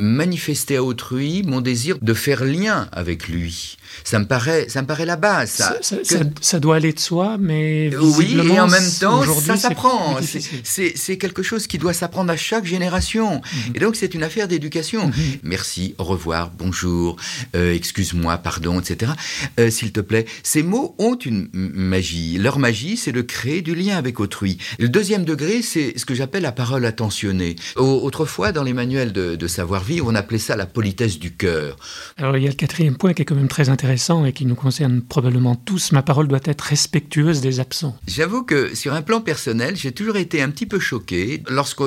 manifester 0.00 0.76
à 0.76 0.82
autrui 0.82 1.42
mon 1.42 1.60
désir 1.60 1.98
de 2.00 2.14
faire 2.14 2.42
lien 2.42 2.88
avec 2.90 3.28
lui. 3.28 3.76
Ça 4.04 4.18
me 4.18 4.24
paraît, 4.26 4.66
ça 4.68 4.82
me 4.82 4.86
paraît 4.86 5.06
la 5.06 5.16
base. 5.16 5.50
Ça, 5.50 5.76
Ça, 5.82 5.96
Que- 5.96 6.04
ça- 6.04 6.18
ça 6.40 6.60
doit 6.60 6.76
aller 6.76 6.92
de 6.92 6.98
soi, 7.00 7.36
mais 7.38 7.90
Oui, 7.96 8.36
et 8.44 8.60
en 8.60 8.68
même 8.68 8.82
temps, 9.00 9.22
ça 9.40 9.56
s'apprend. 9.56 10.18
C'est- 10.22 11.16
quelque 11.16 11.42
chose 11.42 11.66
qui 11.66 11.78
doit 11.78 11.92
s'apprendre 11.92 12.32
à 12.32 12.36
chaque 12.36 12.64
génération. 12.64 13.40
Mhm. 13.42 13.72
Et 13.74 13.78
donc, 13.78 13.96
c'est 13.96 14.14
une 14.14 14.22
affaire 14.22 14.48
d'éducation. 14.48 15.10
Merci, 15.42 15.94
au 15.98 16.04
revoir, 16.04 16.50
bonjour, 16.56 17.16
euh, 17.54 17.74
excuse-moi, 17.74 18.38
pardon, 18.38 18.80
etc. 18.80 19.12
Euh, 19.60 19.70
S'il 19.70 19.92
te 19.92 20.00
plaît, 20.00 20.24
ces 20.42 20.62
mots 20.62 20.94
ont 20.98 21.14
une 21.16 21.48
magie. 21.52 22.38
Leur 22.38 22.58
magie, 22.58 22.96
c'est 22.96 23.12
de 23.12 23.20
créer 23.22 23.62
du 23.62 23.74
lien 23.74 23.96
avec 23.96 24.20
autrui. 24.20 24.58
Le 24.78 24.88
deuxième 24.88 25.24
degré, 25.24 25.62
c'est 25.62 25.94
ce 25.98 26.04
que 26.06 26.14
j'appelle 26.14 26.42
la 26.42 26.52
parole 26.52 26.84
attentionnée. 26.84 27.56
Au- 27.76 28.00
Autrefois, 28.02 28.52
dans 28.52 28.62
les 28.62 28.72
manuels 28.72 29.12
de, 29.12 29.36
de 29.36 29.46
savoir-vivre, 29.46 30.06
on 30.08 30.14
appelait 30.14 30.38
ça 30.38 30.56
la 30.56 30.66
politesse 30.66 31.18
du 31.18 31.32
cœur. 31.32 31.76
Alors 32.16 32.36
il 32.36 32.42
y 32.42 32.46
a 32.46 32.50
le 32.50 32.56
quatrième 32.56 32.96
point 32.96 33.12
qui 33.14 33.22
est 33.22 33.24
quand 33.24 33.34
même 33.34 33.48
très 33.48 33.68
intéressant 33.68 33.81
et 34.24 34.32
qui 34.32 34.46
nous 34.46 34.54
concerne 34.54 35.02
probablement 35.02 35.56
tous. 35.56 35.92
Ma 35.92 36.02
parole 36.02 36.28
doit 36.28 36.40
être 36.44 36.62
respectueuse 36.62 37.40
des 37.40 37.60
absents. 37.60 37.96
J'avoue 38.06 38.42
que 38.42 38.74
sur 38.74 38.94
un 38.94 39.02
plan 39.02 39.20
personnel, 39.20 39.76
j'ai 39.76 39.92
toujours 39.92 40.16
été 40.16 40.40
un 40.42 40.50
petit 40.50 40.66
peu 40.66 40.78
choqué 40.78 41.42
lorsque 41.48 41.82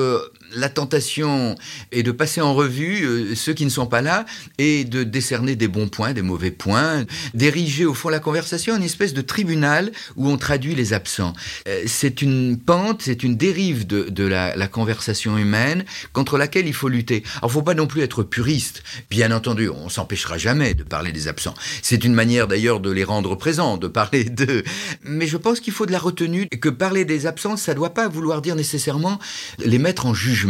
la 0.56 0.68
tentation 0.68 1.54
est 1.92 2.02
de 2.02 2.10
passer 2.10 2.40
en 2.40 2.54
revue 2.54 3.04
euh, 3.04 3.34
ceux 3.34 3.52
qui 3.52 3.64
ne 3.64 3.70
sont 3.70 3.86
pas 3.86 4.00
là 4.00 4.24
et 4.58 4.84
de 4.84 5.04
décerner 5.04 5.54
des 5.54 5.68
bons 5.68 5.88
points, 5.88 6.12
des 6.12 6.22
mauvais 6.22 6.50
points, 6.50 7.04
d'ériger 7.34 7.84
au 7.84 7.94
fond 7.94 8.08
la 8.08 8.18
conversation 8.18 8.74
en 8.74 8.78
une 8.78 8.82
espèce 8.82 9.14
de 9.14 9.20
tribunal 9.20 9.92
où 10.16 10.28
on 10.28 10.38
traduit 10.38 10.74
les 10.74 10.92
absents. 10.92 11.34
Euh, 11.68 11.82
c'est 11.86 12.22
une 12.22 12.58
pente, 12.58 13.02
c'est 13.02 13.22
une 13.22 13.36
dérive 13.36 13.86
de, 13.86 14.26
la, 14.26 14.66
conversation 14.68 15.38
humaine 15.38 15.84
contre 16.12 16.38
laquelle 16.38 16.66
il 16.66 16.74
faut 16.74 16.88
lutter. 16.88 17.22
Alors, 17.38 17.52
faut 17.52 17.62
pas 17.62 17.74
non 17.74 17.86
plus 17.86 18.02
être 18.02 18.22
puriste. 18.22 18.82
Bien 19.10 19.30
entendu, 19.30 19.68
on 19.68 19.88
s'empêchera 19.88 20.38
jamais 20.38 20.74
de 20.74 20.82
parler 20.82 21.12
des 21.12 21.28
absents. 21.28 21.54
C'est 21.82 22.04
une 22.04 22.14
manière 22.14 22.48
d'ailleurs 22.48 22.80
de 22.80 22.90
les 22.90 23.04
rendre 23.04 23.36
présents, 23.36 23.76
de 23.76 23.86
parler 23.86 24.24
d'eux. 24.24 24.64
Mais 25.04 25.26
je 25.26 25.36
pense 25.36 25.60
qu'il 25.60 25.72
faut 25.72 25.86
de 25.86 25.92
la 25.92 25.98
retenue 25.98 26.48
et 26.50 26.58
que 26.58 26.68
parler 26.68 27.04
des 27.04 27.26
absents, 27.26 27.56
ça 27.56 27.74
doit 27.74 27.94
pas 27.94 28.08
vouloir 28.08 28.42
dire 28.42 28.56
nécessairement 28.56 29.18
les 29.58 29.78
mettre 29.78 30.06
en 30.06 30.14
jugement. 30.14 30.45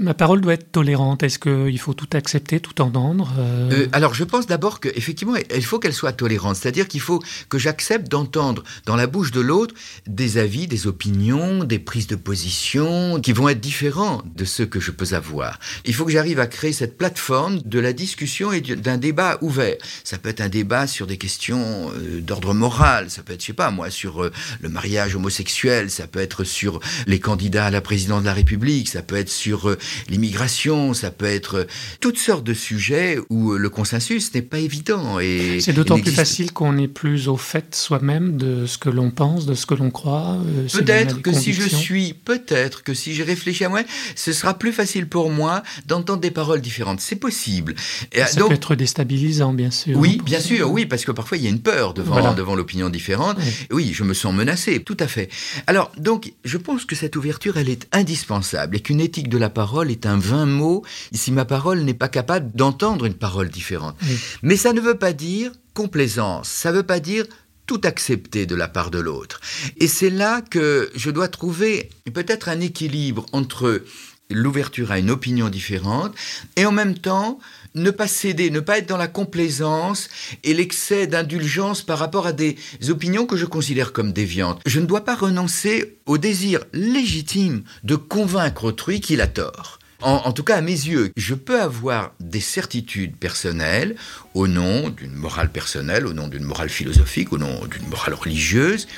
Ma 0.00 0.14
parole 0.14 0.40
doit 0.40 0.54
être 0.54 0.70
tolérante. 0.72 1.22
Est-ce 1.22 1.38
qu'il 1.38 1.78
faut 1.78 1.94
tout 1.94 2.08
accepter, 2.12 2.60
tout 2.60 2.80
entendre 2.82 3.32
Euh, 3.38 3.70
Euh, 3.72 3.86
alors, 3.92 4.14
je 4.14 4.24
pense 4.24 4.46
d'abord 4.46 4.80
qu'effectivement, 4.80 5.34
il 5.54 5.64
faut 5.64 5.78
qu'elle 5.78 5.92
soit 5.94 6.12
tolérante. 6.12 6.56
C'est-à-dire 6.56 6.86
qu'il 6.88 7.00
faut 7.00 7.22
que 7.48 7.58
j'accepte 7.58 8.08
d'entendre 8.10 8.62
dans 8.86 8.96
la 8.96 9.06
bouche 9.06 9.30
de 9.32 9.40
l'autre 9.40 9.74
des 10.06 10.38
avis, 10.38 10.66
des 10.66 10.86
opinions, 10.86 11.64
des 11.64 11.78
prises 11.78 12.06
de 12.06 12.16
position 12.16 13.20
qui 13.20 13.32
vont 13.32 13.48
être 13.48 13.60
différents 13.60 14.22
de 14.34 14.44
ceux 14.44 14.66
que 14.66 14.80
je 14.80 14.90
peux 14.90 15.14
avoir. 15.14 15.58
Il 15.84 15.94
faut 15.94 16.04
que 16.04 16.12
j'arrive 16.12 16.40
à 16.40 16.46
créer 16.46 16.72
cette 16.72 16.96
plateforme 16.98 17.60
de 17.64 17.78
la 17.78 17.92
discussion 17.92 18.52
et 18.52 18.60
du- 18.60 18.76
d'un 18.76 18.96
débat 18.98 19.38
ouvert. 19.40 19.76
Ça 20.04 20.18
peut 20.18 20.28
être 20.28 20.40
un 20.40 20.48
débat 20.48 20.86
sur 20.86 21.06
des 21.06 21.16
questions 21.16 21.90
euh, 21.94 22.20
d'ordre 22.20 22.54
moral. 22.54 23.10
Ça 23.10 23.22
peut 23.22 23.32
être, 23.34 23.40
je 23.40 23.46
sais 23.46 23.52
pas, 23.52 23.70
moi, 23.70 23.90
sur 23.90 24.30
le 24.60 24.68
mariage 24.68 25.14
homosexuel. 25.16 25.90
Ça 25.90 26.06
peut 26.06 26.20
être 26.20 26.44
sur 26.44 26.80
les 27.06 27.20
candidats 27.20 27.66
à 27.66 27.70
la 27.70 27.80
présidence 27.80 28.20
de 28.22 28.26
la 28.26 28.34
République. 28.34 28.88
Ça 28.88 29.02
peut 29.02 29.16
être 29.16 29.30
sur 29.36 29.68
euh, 29.68 29.78
l'immigration. 30.08 30.94
Ça 30.94 31.10
peut 31.10 31.26
être 31.26 31.54
euh, 31.58 31.64
toutes 32.00 32.18
sortes 32.18 32.44
de 32.44 32.54
sujets 32.54 33.18
où 33.30 33.52
euh, 33.52 33.58
le 33.58 33.68
consensus 33.70 34.32
n'est 34.34 34.42
pas 34.42 34.58
évident. 34.58 35.20
Et 35.20 35.60
C'est 35.60 35.72
d'autant 35.72 35.98
plus 36.00 36.10
facile 36.12 36.52
qu'on 36.52 36.76
est 36.78 36.88
plus 36.88 37.28
au 37.28 37.36
fait 37.36 37.74
soi-même 37.74 38.36
de 38.36 38.66
ce 38.66 38.78
que 38.78 38.88
l'on 38.90 39.10
pense, 39.10 39.46
de 39.46 39.54
ce 39.54 39.66
que 39.66 39.74
l'on 39.74 39.90
croit. 39.90 40.38
Peut-être 40.72 41.22
que 41.22 41.32
si 41.32 41.52
je 41.52 41.62
suis, 41.68 42.12
peut-être 42.14 42.82
que 42.82 42.94
si 42.94 43.14
je 43.14 43.22
réfléchis 43.22 43.64
à 43.64 43.68
moi, 43.68 43.82
ce 44.14 44.32
sera 44.32 44.58
plus 44.58 44.72
facile 44.72 45.06
pour 45.08 45.30
moi 45.30 45.62
d'entendre 45.86 46.20
des 46.20 46.30
paroles 46.30 46.60
différentes. 46.60 47.00
C'est 47.00 47.16
possible. 47.16 47.74
Et, 48.12 48.20
Ça 48.24 48.40
donc, 48.40 48.48
peut 48.48 48.54
être 48.54 48.74
déstabilisant, 48.74 49.52
bien 49.52 49.70
sûr. 49.70 49.96
oui, 49.98 50.16
pour 50.16 50.26
bien 50.26 50.40
ça. 50.40 50.46
sûr, 50.46 50.70
oui, 50.70 50.86
parce 50.86 51.04
que 51.04 51.12
parfois 51.12 51.36
il 51.38 51.44
y 51.44 51.46
a 51.46 51.50
une 51.50 51.60
peur 51.60 51.94
devant, 51.94 52.14
Voilà. 52.14 52.34
devant 52.34 52.54
l'opinion 52.54 52.88
différente. 52.88 53.36
Oui. 53.70 53.76
Oui, 53.86 53.92
je 53.94 54.02
me 54.04 54.14
sens 54.14 54.34
menacé, 54.34 54.82
tout 54.82 54.96
à 55.00 55.06
fait. 55.06 55.28
Alors, 55.66 55.92
donc, 55.96 56.32
je 56.44 56.56
pense 56.58 56.84
que 56.84 56.96
cette 56.96 57.14
ouverture, 57.14 57.56
elle 57.56 57.68
est 57.68 57.86
indispensable 57.92 58.76
et 58.76 58.80
qu'une 58.80 59.00
éthique 59.00 59.15
de 59.22 59.38
la 59.38 59.50
parole 59.50 59.90
est 59.90 60.06
un 60.06 60.18
vain 60.18 60.46
mot 60.46 60.84
si 61.12 61.32
ma 61.32 61.44
parole 61.44 61.80
n'est 61.80 61.94
pas 61.94 62.08
capable 62.08 62.50
d'entendre 62.54 63.04
une 63.04 63.14
parole 63.14 63.48
différente. 63.48 63.96
Oui. 64.02 64.18
Mais 64.42 64.56
ça 64.56 64.72
ne 64.72 64.80
veut 64.80 64.98
pas 64.98 65.12
dire 65.12 65.52
complaisance, 65.74 66.48
ça 66.48 66.72
ne 66.72 66.76
veut 66.76 66.82
pas 66.82 67.00
dire 67.00 67.26
tout 67.66 67.80
accepter 67.84 68.46
de 68.46 68.54
la 68.54 68.68
part 68.68 68.90
de 68.90 68.98
l'autre. 68.98 69.40
Et 69.78 69.88
c'est 69.88 70.10
là 70.10 70.40
que 70.40 70.90
je 70.94 71.10
dois 71.10 71.28
trouver 71.28 71.90
peut-être 72.14 72.48
un 72.48 72.60
équilibre 72.60 73.26
entre 73.32 73.82
l'ouverture 74.30 74.90
à 74.90 74.98
une 74.98 75.10
opinion 75.10 75.48
différente 75.48 76.14
et 76.56 76.66
en 76.66 76.72
même 76.72 76.98
temps 76.98 77.38
ne 77.76 77.90
pas 77.90 78.08
céder, 78.08 78.50
ne 78.50 78.60
pas 78.60 78.78
être 78.78 78.88
dans 78.88 78.96
la 78.96 79.06
complaisance 79.06 80.08
et 80.42 80.54
l'excès 80.54 81.06
d'indulgence 81.06 81.82
par 81.82 81.98
rapport 81.98 82.26
à 82.26 82.32
des 82.32 82.56
opinions 82.88 83.26
que 83.26 83.36
je 83.36 83.46
considère 83.46 83.92
comme 83.92 84.12
déviantes. 84.12 84.60
Je 84.66 84.80
ne 84.80 84.86
dois 84.86 85.04
pas 85.04 85.14
renoncer 85.14 85.98
au 86.06 86.18
désir 86.18 86.64
légitime 86.72 87.62
de 87.84 87.94
convaincre 87.96 88.64
autrui 88.64 89.00
qu'il 89.00 89.20
a 89.20 89.26
tort. 89.26 89.78
En, 90.02 90.22
en 90.24 90.32
tout 90.32 90.42
cas, 90.42 90.56
à 90.56 90.60
mes 90.60 90.72
yeux, 90.72 91.10
je 91.16 91.34
peux 91.34 91.60
avoir 91.60 92.12
des 92.20 92.40
certitudes 92.40 93.16
personnelles 93.16 93.96
au 94.34 94.46
nom 94.46 94.90
d'une 94.90 95.14
morale 95.14 95.50
personnelle, 95.50 96.06
au 96.06 96.12
nom 96.12 96.28
d'une 96.28 96.44
morale 96.44 96.68
philosophique, 96.68 97.32
au 97.32 97.38
nom 97.38 97.64
d'une 97.64 97.88
morale 97.88 98.14
religieuse, 98.14 98.88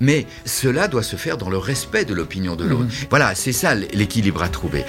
mais 0.00 0.26
cela 0.46 0.88
doit 0.88 1.02
se 1.02 1.16
faire 1.16 1.36
dans 1.36 1.50
le 1.50 1.58
respect 1.58 2.06
de 2.06 2.14
l'opinion 2.14 2.56
de 2.56 2.64
l'autre. 2.64 2.90
Voilà, 3.10 3.34
c'est 3.34 3.52
ça 3.52 3.74
l'équilibre 3.74 4.42
à 4.42 4.48
trouver. 4.48 4.84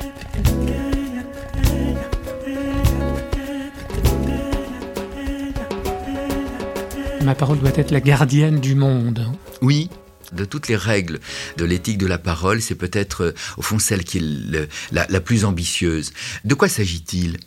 Ma 7.24 7.36
parole 7.36 7.60
doit 7.60 7.72
être 7.76 7.92
la 7.92 8.00
gardienne 8.00 8.60
du 8.60 8.76
monde. 8.76 9.26
Oui, 9.62 9.90
de 10.32 10.46
toutes 10.46 10.68
les 10.68 10.76
règles 10.76 11.20
de 11.58 11.66
l'éthique 11.66 11.98
de 11.98 12.08
la 12.08 12.18
parole, 12.18 12.62
c'est 12.62 12.76
peut-être 12.76 13.24
euh, 13.24 13.32
au 13.58 13.62
fond 13.62 13.80
celle 13.80 14.04
qui 14.04 14.18
est 14.18 14.70
la, 14.92 15.20
plus 15.20 15.46
ambitieuse. 15.46 16.14
De 16.46 16.54
quoi 16.54 16.70
s'agit-il? 16.70 17.38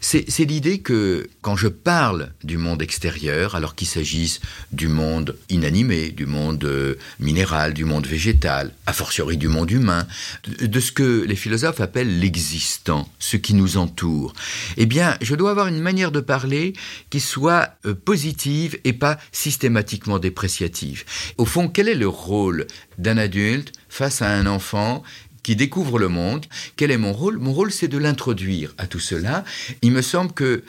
C'est 0.00 0.44
l'idée 0.44 0.80
que 0.80 1.28
quand 1.42 1.56
je 1.56 1.68
parle 1.68 2.32
du 2.44 2.58
monde 2.58 2.82
extérieur, 2.82 3.54
alors 3.54 3.74
qu'il 3.74 3.86
s'agisse 3.86 4.40
du 4.72 4.88
monde 4.88 5.36
inanimé, 5.48 6.10
du 6.10 6.26
monde 6.26 6.64
euh, 6.64 6.96
minéral, 7.18 7.72
du 7.72 7.84
monde 7.84 8.06
végétal, 8.06 8.72
a 8.86 8.92
fortiori 8.92 9.36
du 9.36 9.48
monde 9.48 9.70
humain, 9.70 10.06
de, 10.44 10.66
de 10.66 10.80
ce 10.80 10.92
que 10.92 11.24
les 11.26 11.36
philosophes 11.36 11.80
appellent 11.80 12.20
l'existant, 12.20 13.08
ce 13.18 13.36
qui 13.36 13.54
nous 13.54 13.76
entoure, 13.76 14.32
eh 14.76 14.86
bien, 14.86 15.16
je 15.20 15.34
dois 15.34 15.50
avoir 15.50 15.68
une 15.68 15.80
manière 15.80 16.12
de 16.12 16.20
parler 16.20 16.72
qui 17.10 17.20
soit 17.20 17.70
euh, 17.86 17.94
positive 17.94 18.78
et 18.84 18.92
pas 18.92 19.18
systématiquement 19.32 20.18
dépréciative. 20.18 21.04
Au 21.38 21.44
fond, 21.44 21.68
quel 21.68 21.88
est 21.88 21.94
le 21.94 22.08
rôle 22.08 22.29
d'un 22.98 23.18
adulte 23.18 23.72
face 23.88 24.22
à 24.22 24.30
un 24.30 24.46
enfant 24.46 25.02
qui 25.42 25.56
découvre 25.56 25.98
le 25.98 26.08
monde 26.08 26.46
Quel 26.76 26.90
est 26.90 26.98
mon 26.98 27.12
rôle? 27.12 27.38
Mon 27.38 27.52
rôle, 27.52 27.72
c'est 27.72 27.88
de 27.88 27.98
l'introduire 27.98 28.74
à 28.78 28.86
tout 28.86 29.00
cela. 29.00 29.44
Il 29.82 29.92
me 29.92 30.02
semble 30.02 30.32
que 30.32 30.62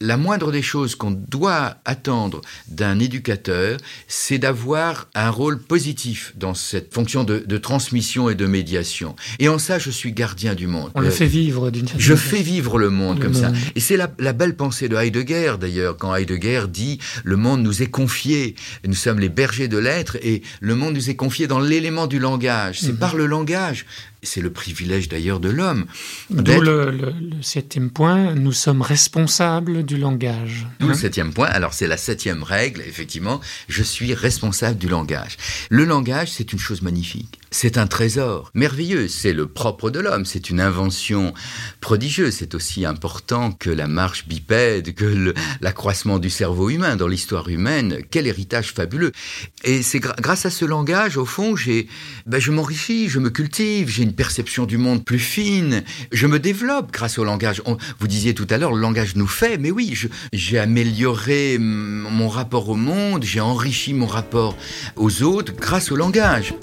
la 0.00 0.16
moindre 0.16 0.52
des 0.52 0.62
choses 0.62 0.94
qu'on 0.94 1.10
doit 1.10 1.76
attendre 1.84 2.40
d'un 2.68 2.98
éducateur, 2.98 3.78
c'est 4.08 4.38
d'avoir 4.38 5.08
un 5.14 5.30
rôle 5.30 5.58
positif 5.58 6.32
dans 6.36 6.54
cette 6.54 6.92
fonction 6.92 7.24
de, 7.24 7.38
de, 7.46 7.58
transmission 7.58 8.28
et 8.28 8.34
de 8.34 8.46
médiation. 8.46 9.16
Et 9.38 9.48
en 9.48 9.58
ça, 9.58 9.78
je 9.78 9.90
suis 9.90 10.12
gardien 10.12 10.54
du 10.54 10.66
monde. 10.66 10.90
On 10.94 11.00
le 11.00 11.10
fait 11.10 11.26
vivre 11.26 11.70
d'une 11.70 11.86
certaine 11.86 12.00
Je 12.00 12.14
fais 12.14 12.42
vivre 12.42 12.78
le 12.78 12.90
monde 12.90 13.18
le 13.18 13.24
comme 13.24 13.32
monde. 13.32 13.54
ça. 13.56 13.70
Et 13.74 13.80
c'est 13.80 13.96
la, 13.96 14.10
la, 14.18 14.32
belle 14.32 14.56
pensée 14.56 14.88
de 14.88 14.96
Heidegger, 14.96 15.54
d'ailleurs, 15.60 15.96
quand 15.96 16.14
Heidegger 16.14 16.64
dit 16.68 16.98
«le 17.24 17.36
monde 17.36 17.62
nous 17.62 17.82
est 17.82 17.90
confié, 17.90 18.56
nous 18.86 18.94
sommes 18.94 19.20
les 19.20 19.28
bergers 19.28 19.68
de 19.68 19.78
l'être, 19.78 20.16
et 20.22 20.42
le 20.60 20.74
monde 20.74 20.94
nous 20.94 21.10
est 21.10 21.16
confié 21.16 21.46
dans 21.46 21.60
l'élément 21.60 22.06
du 22.06 22.18
langage. 22.18 22.80
C'est 22.80 22.92
mmh. 22.92 22.98
par 22.98 23.16
le 23.16 23.26
langage 23.26 23.86
c'est 24.24 24.40
le 24.40 24.50
privilège 24.50 25.08
d'ailleurs 25.08 25.40
de 25.40 25.48
l'homme. 25.48 25.86
D'où 26.30 26.60
le, 26.60 26.90
le, 26.90 27.10
le, 27.10 27.42
septième 27.42 27.90
point, 27.90 28.34
nous 28.34 28.52
sommes 28.52 28.82
responsables 28.82 29.84
du 29.84 29.96
langage. 29.96 30.66
D'où 30.80 30.86
hein 30.86 30.90
le 30.90 30.94
septième 30.94 31.32
point, 31.32 31.46
alors 31.46 31.74
c'est 31.74 31.86
la 31.86 31.96
septième 31.96 32.42
règle, 32.42 32.82
effectivement, 32.82 33.40
je 33.68 33.82
suis 33.82 34.14
responsable 34.14 34.78
du 34.78 34.88
langage. 34.88 35.36
Le 35.70 35.84
langage, 35.84 36.32
c'est 36.32 36.52
une 36.52 36.58
chose 36.58 36.82
magnifique. 36.82 37.40
C'est 37.50 37.78
un 37.78 37.86
trésor 37.86 38.50
merveilleux, 38.54 39.06
c'est 39.06 39.32
le 39.32 39.46
propre 39.46 39.90
de 39.90 40.00
l'homme, 40.00 40.24
c'est 40.24 40.50
une 40.50 40.60
invention 40.60 41.32
prodigieuse, 41.80 42.34
c'est 42.34 42.54
aussi 42.56 42.84
important 42.84 43.52
que 43.52 43.70
la 43.70 43.86
marche 43.86 44.26
bipède, 44.26 44.92
que 44.94 45.32
l'accroissement 45.60 46.18
du 46.18 46.30
cerveau 46.30 46.68
humain 46.68 46.96
dans 46.96 47.06
l'histoire 47.06 47.48
humaine, 47.48 47.98
quel 48.10 48.26
héritage 48.26 48.72
fabuleux. 48.72 49.12
Et 49.62 49.82
c'est 49.82 50.00
gr 50.00 50.14
grâce 50.18 50.46
à 50.46 50.50
ce 50.50 50.64
langage, 50.64 51.16
au 51.16 51.24
fond, 51.24 51.54
j'ai, 51.54 51.86
ben, 52.26 52.40
je 52.40 52.50
m'enrichis, 52.50 53.08
je 53.08 53.20
me 53.20 53.30
cultive, 53.30 53.88
j'ai 53.88 54.02
une 54.02 54.13
perception 54.14 54.64
du 54.66 54.78
monde 54.78 55.04
plus 55.04 55.18
fine, 55.18 55.82
je 56.12 56.26
me 56.26 56.38
développe 56.38 56.92
grâce 56.92 57.18
au 57.18 57.24
langage. 57.24 57.62
On, 57.66 57.76
vous 57.98 58.08
disiez 58.08 58.34
tout 58.34 58.46
à 58.50 58.58
l'heure, 58.58 58.72
le 58.72 58.80
langage 58.80 59.16
nous 59.16 59.26
fait, 59.26 59.58
mais 59.58 59.70
oui, 59.70 59.94
j'ai 60.32 60.58
amélioré 60.58 61.58
mon 61.58 62.28
rapport 62.28 62.68
au 62.68 62.76
monde, 62.76 63.24
j'ai 63.24 63.40
enrichi 63.40 63.94
mon 63.94 64.06
rapport 64.06 64.56
aux 64.96 65.22
autres 65.22 65.54
grâce 65.54 65.92
au 65.92 65.96
langage. 65.96 66.54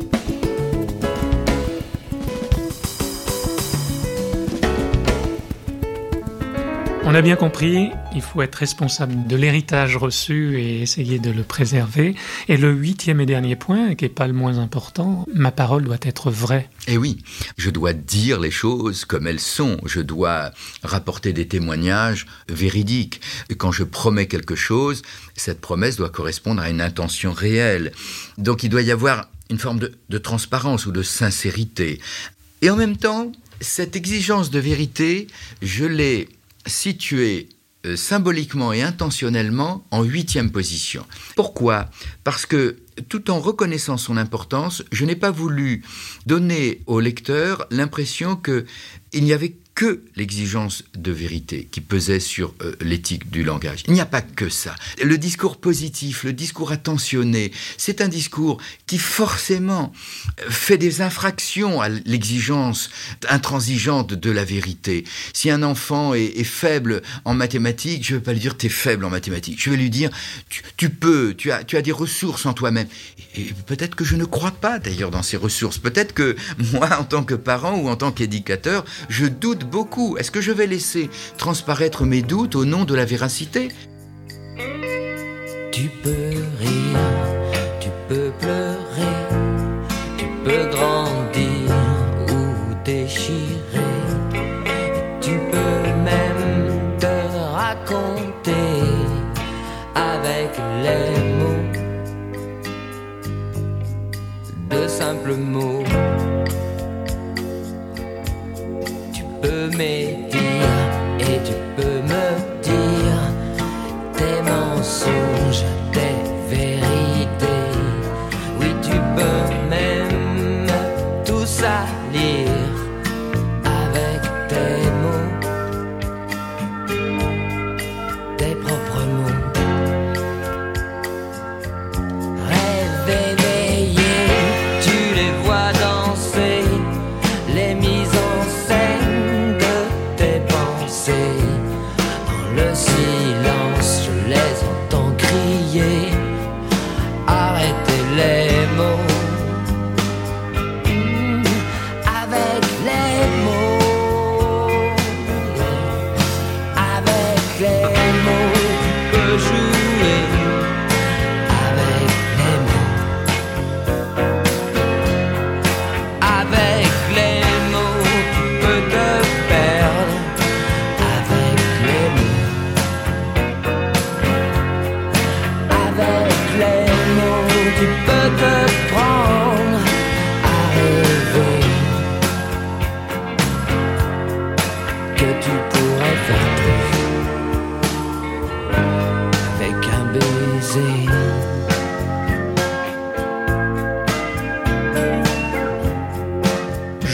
On 7.11 7.13
a 7.13 7.21
bien 7.21 7.35
compris, 7.35 7.89
il 8.15 8.21
faut 8.21 8.41
être 8.41 8.55
responsable 8.55 9.27
de 9.27 9.35
l'héritage 9.35 9.97
reçu 9.97 10.57
et 10.61 10.81
essayer 10.81 11.19
de 11.19 11.29
le 11.29 11.43
préserver. 11.43 12.15
Et 12.47 12.55
le 12.55 12.71
huitième 12.71 13.19
et 13.19 13.25
dernier 13.25 13.57
point, 13.57 13.95
qui 13.95 14.05
n'est 14.05 14.09
pas 14.09 14.27
le 14.27 14.33
moins 14.33 14.59
important, 14.59 15.25
ma 15.35 15.51
parole 15.51 15.83
doit 15.83 15.97
être 16.03 16.31
vraie. 16.31 16.69
Eh 16.87 16.95
oui, 16.95 17.17
je 17.57 17.69
dois 17.69 17.91
dire 17.91 18.39
les 18.39 18.49
choses 18.49 19.03
comme 19.03 19.27
elles 19.27 19.41
sont. 19.41 19.77
Je 19.85 19.99
dois 19.99 20.51
rapporter 20.83 21.33
des 21.33 21.49
témoignages 21.49 22.27
véridiques. 22.47 23.19
Et 23.49 23.55
quand 23.55 23.73
je 23.73 23.83
promets 23.83 24.27
quelque 24.27 24.55
chose, 24.55 25.01
cette 25.35 25.59
promesse 25.59 25.97
doit 25.97 26.11
correspondre 26.11 26.61
à 26.61 26.69
une 26.69 26.79
intention 26.79 27.33
réelle. 27.33 27.91
Donc 28.37 28.63
il 28.63 28.69
doit 28.69 28.83
y 28.83 28.91
avoir 28.91 29.27
une 29.49 29.59
forme 29.59 29.79
de, 29.79 29.91
de 30.07 30.17
transparence 30.17 30.85
ou 30.85 30.93
de 30.93 31.03
sincérité. 31.03 31.99
Et 32.61 32.69
en 32.69 32.77
même 32.77 32.95
temps, 32.95 33.33
cette 33.59 33.97
exigence 33.97 34.49
de 34.49 34.59
vérité, 34.59 35.27
je 35.61 35.83
l'ai 35.83 36.29
situé 36.65 37.49
euh, 37.85 37.95
symboliquement 37.95 38.73
et 38.73 38.83
intentionnellement 38.83 39.83
en 39.89 40.03
huitième 40.03 40.51
position. 40.51 41.03
Pourquoi? 41.35 41.89
Parce 42.23 42.45
que 42.45 42.77
tout 43.09 43.31
en 43.31 43.39
reconnaissant 43.39 43.97
son 43.97 44.17
importance, 44.17 44.83
je 44.91 45.03
n'ai 45.03 45.15
pas 45.15 45.31
voulu 45.31 45.83
donner 46.27 46.83
au 46.85 46.99
lecteur 46.99 47.65
l'impression 47.71 48.35
qu'il 48.35 49.23
n'y 49.23 49.33
avait 49.33 49.55
que 49.81 50.03
l'exigence 50.15 50.83
de 50.95 51.11
vérité 51.11 51.67
qui 51.71 51.81
pesait 51.81 52.19
sur 52.19 52.53
euh, 52.61 52.75
l'éthique 52.81 53.31
du 53.31 53.43
langage. 53.43 53.81
Il 53.87 53.93
n'y 53.93 53.99
a 53.99 54.05
pas 54.05 54.21
que 54.21 54.47
ça. 54.47 54.75
Le 55.03 55.17
discours 55.17 55.57
positif, 55.57 56.23
le 56.23 56.33
discours 56.33 56.71
attentionné, 56.71 57.51
c'est 57.77 57.99
un 57.99 58.07
discours 58.07 58.61
qui 58.85 58.99
forcément 58.99 59.91
fait 60.37 60.77
des 60.77 61.01
infractions 61.01 61.81
à 61.81 61.89
l'exigence 61.89 62.91
intransigeante 63.27 64.13
de 64.13 64.29
la 64.29 64.45
vérité. 64.45 65.03
Si 65.33 65.49
un 65.49 65.63
enfant 65.63 66.13
est, 66.13 66.43
faible 66.43 67.01
en 67.25 67.33
mathématiques, 67.33 68.05
je 68.05 68.13
ne 68.13 68.19
vais 68.19 68.23
pas 68.23 68.33
lui 68.33 68.39
dire 68.39 68.55
tu 68.55 68.67
es 68.67 68.69
faible 68.69 69.03
en 69.03 69.09
mathématiques. 69.09 69.59
Je 69.59 69.71
vais 69.71 69.77
lui 69.77 69.89
dire 69.89 70.11
tu, 70.77 70.91
peux, 70.91 71.33
tu 71.35 71.51
as, 71.51 71.63
des 71.63 71.91
ressources 71.91 72.45
en 72.45 72.53
toi-même. 72.53 72.87
Et 73.35 73.45
peut-être 73.65 73.95
que 73.95 74.05
je 74.05 74.15
ne 74.15 74.25
crois 74.25 74.51
pas 74.51 74.77
d'ailleurs 74.77 75.09
dans 75.09 75.23
ces 75.23 75.37
ressources. 75.37 75.79
Peut-être 75.79 76.13
que 76.13 76.35
moi, 76.71 76.99
en 76.99 77.03
tant 77.03 77.23
que 77.23 77.33
parent 77.33 77.79
ou 77.79 77.89
en 77.89 77.95
tant 77.95 78.11
qu'éducateur, 78.11 78.85
je 79.09 79.25
doute 79.25 79.70
beaucoup. 79.71 80.17
Est-ce 80.17 80.29
que 80.29 80.41
je 80.41 80.51
vais 80.51 80.67
laisser 80.67 81.09
transparaître 81.37 82.03
mes 82.03 82.21
doutes 82.21 82.55
au 82.55 82.65
nom 82.65 82.83
de 82.83 82.93
la 82.93 83.05
véracité? 83.05 83.69
Tu 85.71 85.89
peux 86.03 86.33
rire, 86.59 86.99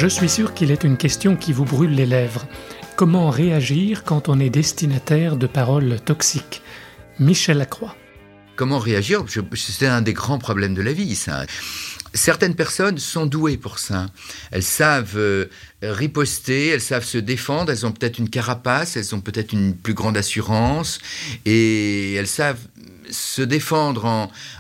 Je 0.08 0.14
suis 0.14 0.30
sûr 0.30 0.54
qu'il 0.54 0.72
est 0.72 0.86
une 0.86 0.96
question 0.96 1.36
qui 1.36 1.52
vous 1.52 1.66
brûle 1.66 1.94
les 1.94 2.06
lèvres. 2.06 2.48
Comment 2.96 3.30
réagir 3.30 4.06
quand 4.06 4.30
on 4.30 4.40
est 4.40 4.50
destinataire 4.50 5.36
de 5.36 5.48
paroles 5.48 6.00
toxiques? 6.00 6.62
Michel 7.20 7.58
Lacroix. 7.58 7.94
Comment 8.56 8.80
réagir? 8.80 9.26
C'est 9.54 9.86
un 9.86 10.02
des 10.02 10.14
grands 10.14 10.40
problèmes 10.40 10.76
de 10.76 10.82
la 10.82 10.94
vie. 10.94 11.22
Certaines 12.14 12.56
personnes 12.56 13.00
sont 13.00 13.26
douées 13.26 13.58
pour 13.58 13.80
ça. 13.80 14.06
Elles 14.52 14.64
savent 14.64 15.18
euh, 15.18 15.48
riposter, 15.84 16.70
elles 16.70 16.80
savent 16.80 17.04
se 17.04 17.18
défendre, 17.18 17.70
elles 17.70 17.86
ont 17.86 17.92
peut-être 17.92 18.18
une 18.18 18.30
carapace, 18.30 18.96
elles 18.96 19.14
ont 19.14 19.20
peut-être 19.20 19.52
une 19.52 19.76
plus 19.76 19.94
grande 19.94 20.16
assurance, 20.16 21.00
et 21.46 22.14
elles 22.14 22.28
savent 22.28 22.62
se 23.12 23.42
défendre 23.42 24.06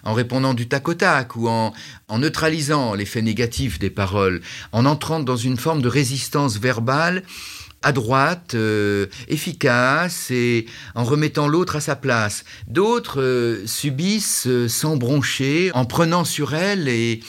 en, 0.03 0.13
répondant 0.13 0.53
du 0.53 0.67
tac 0.67 0.87
au 0.87 0.93
tac 0.93 1.35
ou 1.35 1.47
en, 1.47 1.73
neutralisant 2.17 2.93
l'effet 2.93 3.21
négatif 3.21 3.79
des 3.79 3.89
paroles, 3.89 4.41
en 4.71 4.85
entrant 4.85 5.19
dans 5.19 5.35
une 5.35 5.57
forme 5.57 5.81
de 5.81 5.89
résistance 5.89 6.57
verbale 6.57 7.23
adroite, 7.83 8.55
euh, 8.55 9.05
efficace 9.27 10.31
et 10.31 10.65
en 10.95 11.03
remettant 11.03 11.47
l'autre 11.47 11.75
à 11.75 11.79
sa 11.79 11.95
place. 11.95 12.43
D'autres 12.67 13.21
euh, 13.21 13.67
subissent 13.67 14.47
sans 14.67 14.97
broncher, 14.97 15.71
en 15.73 15.85
prenant 15.85 16.25
sur 16.25 16.55
elle 16.55 16.87
et 16.87 17.21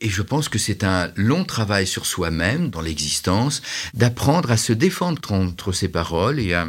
et 0.00 0.10
je 0.10 0.22
pense 0.22 0.48
que 0.48 0.58
c'est 0.58 0.84
un 0.84 1.10
long 1.16 1.44
travail 1.44 1.86
sur 1.86 2.06
soi-même, 2.06 2.70
dans 2.70 2.82
l'existence, 2.82 3.62
d'apprendre 3.94 4.50
à 4.50 4.56
se 4.56 4.72
défendre 4.72 5.20
contre 5.20 5.72
ses 5.72 5.88
paroles 5.88 6.38
et 6.38 6.52
à 6.52 6.66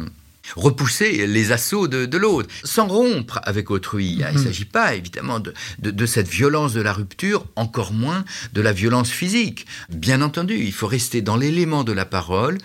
repousser 0.56 1.26
les 1.26 1.52
assauts 1.52 1.88
de, 1.88 2.16
l'autre, 2.16 2.48
sans 2.64 2.86
rompre 2.86 3.40
avec 3.44 3.70
autrui. 3.70 4.16
Il 4.18 4.24
ne 4.24 4.30
mhm. 4.32 4.44
s'agit 4.44 4.64
pas 4.64 4.94
évidemment 4.94 5.40
de, 5.40 5.52
de, 5.80 6.06
cette 6.06 6.28
violence 6.28 6.72
de 6.72 6.80
la 6.80 6.92
rupture, 6.92 7.44
encore 7.56 7.92
moins 7.92 8.24
de 8.52 8.60
la 8.60 8.72
violence 8.72 9.10
physique. 9.10 9.66
Bien 9.88 10.22
entendu, 10.22 10.56
il 10.56 10.72
faut 10.72 10.86
rester 10.86 11.22
dans 11.22 11.36
l'élément 11.36 11.84
de 11.84 11.92
la 11.92 12.04
parole 12.04 12.58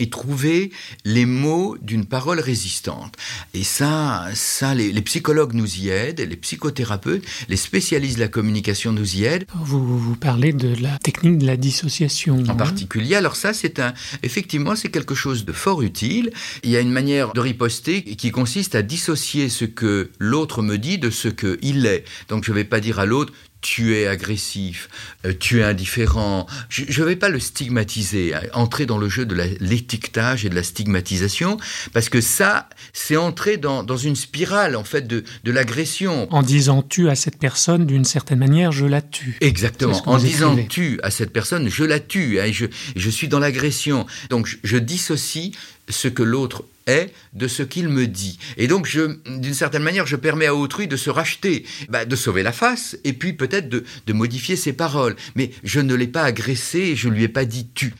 et 0.00 0.10
trouver 0.10 0.72
les 1.04 1.26
mots 1.26 1.76
d'une 1.80 2.06
parole 2.06 2.40
résistante. 2.40 3.14
Et 3.54 3.62
ça, 3.62 4.26
ça 4.34 4.74
les, 4.74 4.92
psychologues 5.02 5.52
nous 5.54 5.76
y 5.76 5.90
aident, 5.90 6.20
les 6.20 6.36
psychothérapeutes, 6.36 7.24
les 7.48 7.56
spécialistes 7.56 8.16
de 8.16 8.20
la 8.20 8.28
communication 8.28 8.92
nous 8.92 9.16
y 9.16 9.24
aident. 9.24 9.44
Vous, 9.54 9.98
vous 9.98 10.16
parlez 10.16 10.52
de 10.52 10.74
la 10.80 10.98
technique 10.98 11.38
de 11.38 11.46
la 11.46 11.56
dissociation. 11.56 12.42
En 12.48 12.56
particulier, 12.56 13.14
alors 13.14 13.36
ça, 13.36 13.52
c'est 13.52 13.78
un, 13.78 13.94
effectivement, 14.22 14.74
c'est 14.74 14.90
quelque 14.90 15.14
chose 15.14 15.44
de 15.44 15.52
fort 15.52 15.82
utile. 15.82 16.32
Il 16.64 16.70
y 16.70 16.76
a 16.76 16.80
une 16.80 16.90
manière 16.90 17.32
de 17.32 17.40
riposter 17.40 18.02
qui 18.02 18.30
consiste 18.30 18.74
à 18.74 18.82
dissocier 18.82 19.48
ce 19.48 19.66
que 19.66 20.10
l'autre 20.18 20.62
me 20.62 20.78
dit 20.78 20.98
de 20.98 21.10
ce 21.10 21.28
qu'il 21.28 21.86
est. 21.86 22.04
Donc 22.28 22.44
je 22.44 22.52
ne 22.52 22.56
vais 22.56 22.64
pas 22.64 22.80
dire 22.80 22.98
à 22.98 23.06
l'autre, 23.06 23.34
tu 23.60 23.96
es 23.96 24.06
agressif, 24.06 24.88
euh, 25.24 25.32
tu 25.38 25.60
es 25.60 25.62
indifférent. 25.62 26.46
Je 26.68 27.00
ne 27.00 27.06
vais 27.06 27.16
pas 27.16 27.28
le 27.28 27.38
stigmatiser, 27.38 28.34
hein, 28.34 28.40
entrer 28.54 28.86
dans 28.86 28.98
le 28.98 29.08
jeu 29.08 29.26
de 29.26 29.34
l'étiquetage 29.60 30.44
et 30.44 30.48
de 30.48 30.54
la 30.54 30.62
stigmatisation, 30.62 31.58
parce 31.92 32.08
que 32.08 32.20
ça, 32.20 32.68
c'est 32.92 33.16
entrer 33.16 33.56
dans, 33.56 33.84
une 33.96 34.16
spirale, 34.16 34.76
en 34.76 34.84
fait, 34.84 35.06
de, 35.06 35.24
l'agression. 35.44 36.32
En 36.32 36.42
disant 36.42 36.82
tu 36.82 37.08
à 37.08 37.14
cette 37.14 37.38
personne, 37.38 37.86
d'une 37.86 38.04
certaine 38.04 38.38
manière, 38.38 38.72
je 38.72 38.86
la 38.86 39.02
tue. 39.02 39.36
Exactement. 39.40 40.00
En 40.06 40.18
disant 40.18 40.56
tu 40.68 41.00
à 41.02 41.10
cette 41.10 41.32
personne, 41.32 41.68
je 41.68 41.84
la 41.84 42.00
tue, 42.00 42.40
hein, 42.40 42.50
je, 42.52 42.66
je 42.96 43.10
suis 43.10 43.28
dans 43.28 43.38
l'agression. 43.38 44.06
Donc, 44.30 44.58
je 44.62 44.76
dissocie 44.76 45.52
ce 45.90 46.08
que 46.08 46.22
l'autre 46.22 46.64
est 46.86 47.12
de 47.34 47.48
ce 47.48 47.62
qu'il 47.62 47.88
me 47.88 48.06
dit. 48.06 48.38
Et 48.56 48.66
donc, 48.66 48.88
d'une 49.26 49.54
certaine 49.54 49.82
manière, 49.82 50.06
je 50.06 50.16
permets 50.16 50.46
à 50.46 50.54
autrui 50.54 50.88
de 50.88 50.96
se 50.96 51.10
racheter, 51.10 51.64
bah, 51.88 52.04
de 52.04 52.16
sauver 52.16 52.42
la 52.42 52.52
face, 52.52 52.96
et 53.04 53.12
puis 53.12 53.32
peut-être 53.32 53.68
de, 53.68 53.84
de 54.06 54.12
modifier 54.12 54.56
ses 54.56 54.72
paroles. 54.72 55.16
Mais 55.34 55.50
je 55.62 55.80
ne 55.80 55.94
l'ai 55.94 56.08
pas 56.08 56.24
agressé 56.24 56.90
je 56.96 57.08
ne 57.08 57.14
lui 57.14 57.24
ai 57.24 57.28
pas 57.28 57.44
dit 57.44 57.68
tu. 57.74 57.94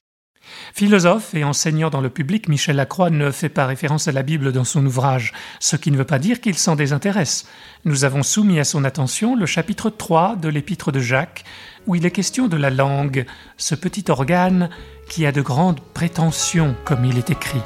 Philosophe 0.75 1.35
et 1.35 1.45
enseignant 1.45 1.91
dans 1.91 2.01
le 2.01 2.11
public, 2.11 2.49
Michel 2.49 2.77
Lacroix 2.77 3.11
ne 3.11 3.31
fait 3.31 3.49
pas 3.49 3.67
référence 3.67 4.09
à 4.09 4.13
la 4.13 4.23
Bible 4.23 4.53
dans 4.53 4.65
son 4.65 4.85
ouvrage, 4.85 5.33
ce 5.59 5.77
qui 5.77 5.91
ne 5.91 5.97
veut 5.97 6.05
pas 6.05 6.19
dire 6.19 6.41
qu'il 6.41 6.57
s'en 6.57 6.77
désintéresse. 6.77 7.47
Nous 7.85 8.05
avons 8.05 8.23
soumis 8.23 8.61
à 8.61 8.65
son 8.65 8.85
attention 8.85 9.37
le 9.37 9.47
chapitre 9.47 9.91
3 9.91 10.37
de 10.37 10.49
l'épître 10.49 10.93
de 10.93 11.01
Jacques, 11.01 11.45
où 11.87 11.95
il 11.95 12.05
est 12.05 12.11
question 12.11 12.47
de 12.47 12.57
la 12.57 12.71
langue, 12.71 13.27
ce 13.57 13.75
petit 13.75 14.05
organe 14.09 14.71
qui 15.11 15.27
a 15.27 15.33
de 15.33 15.43
grandes 15.43 15.81
prétentions, 15.93 16.75
comme 16.85 17.05
il 17.05 17.19
est 17.19 17.31
écrit. 17.31 17.61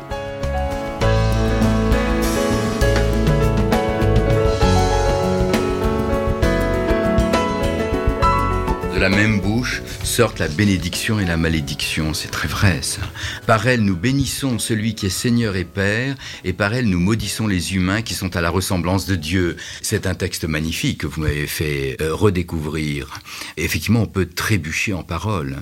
La 9.04 9.10
même 9.10 9.38
bouche 9.38 9.82
sortent 10.02 10.38
la 10.38 10.48
bénédiction 10.48 11.20
et 11.20 11.26
la 11.26 11.36
malédiction. 11.36 12.14
C'est 12.14 12.30
très 12.30 12.48
vrai, 12.48 12.80
ça. 12.80 13.02
Par 13.46 13.66
elle, 13.66 13.82
nous 13.82 13.96
bénissons 13.96 14.58
celui 14.58 14.94
qui 14.94 15.04
est 15.04 15.10
Seigneur 15.10 15.56
et 15.56 15.66
Père, 15.66 16.16
et 16.42 16.54
par 16.54 16.72
elle, 16.72 16.88
nous 16.88 16.98
maudissons 16.98 17.46
les 17.46 17.74
humains 17.74 18.00
qui 18.00 18.14
sont 18.14 18.34
à 18.34 18.40
la 18.40 18.48
ressemblance 18.48 19.04
de 19.04 19.14
Dieu. 19.14 19.58
C'est 19.82 20.06
un 20.06 20.14
texte 20.14 20.46
magnifique 20.46 21.02
que 21.02 21.06
vous 21.06 21.20
m'avez 21.20 21.46
fait 21.46 21.98
euh, 22.00 22.14
redécouvrir. 22.14 23.20
effectivement, 23.58 24.00
on 24.00 24.06
peut 24.06 24.24
trébucher 24.24 24.94
en 24.94 25.02
paroles. 25.02 25.58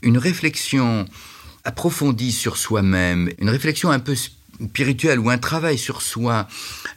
Une 0.00 0.16
réflexion 0.16 1.04
approfondie 1.64 2.32
sur 2.32 2.56
soi-même, 2.56 3.28
une 3.38 3.50
réflexion 3.50 3.90
un 3.90 3.98
peu 3.98 4.14
spirituelle 4.64 5.18
ou 5.18 5.28
un 5.28 5.36
travail 5.36 5.76
sur 5.76 6.00
soi 6.00 6.48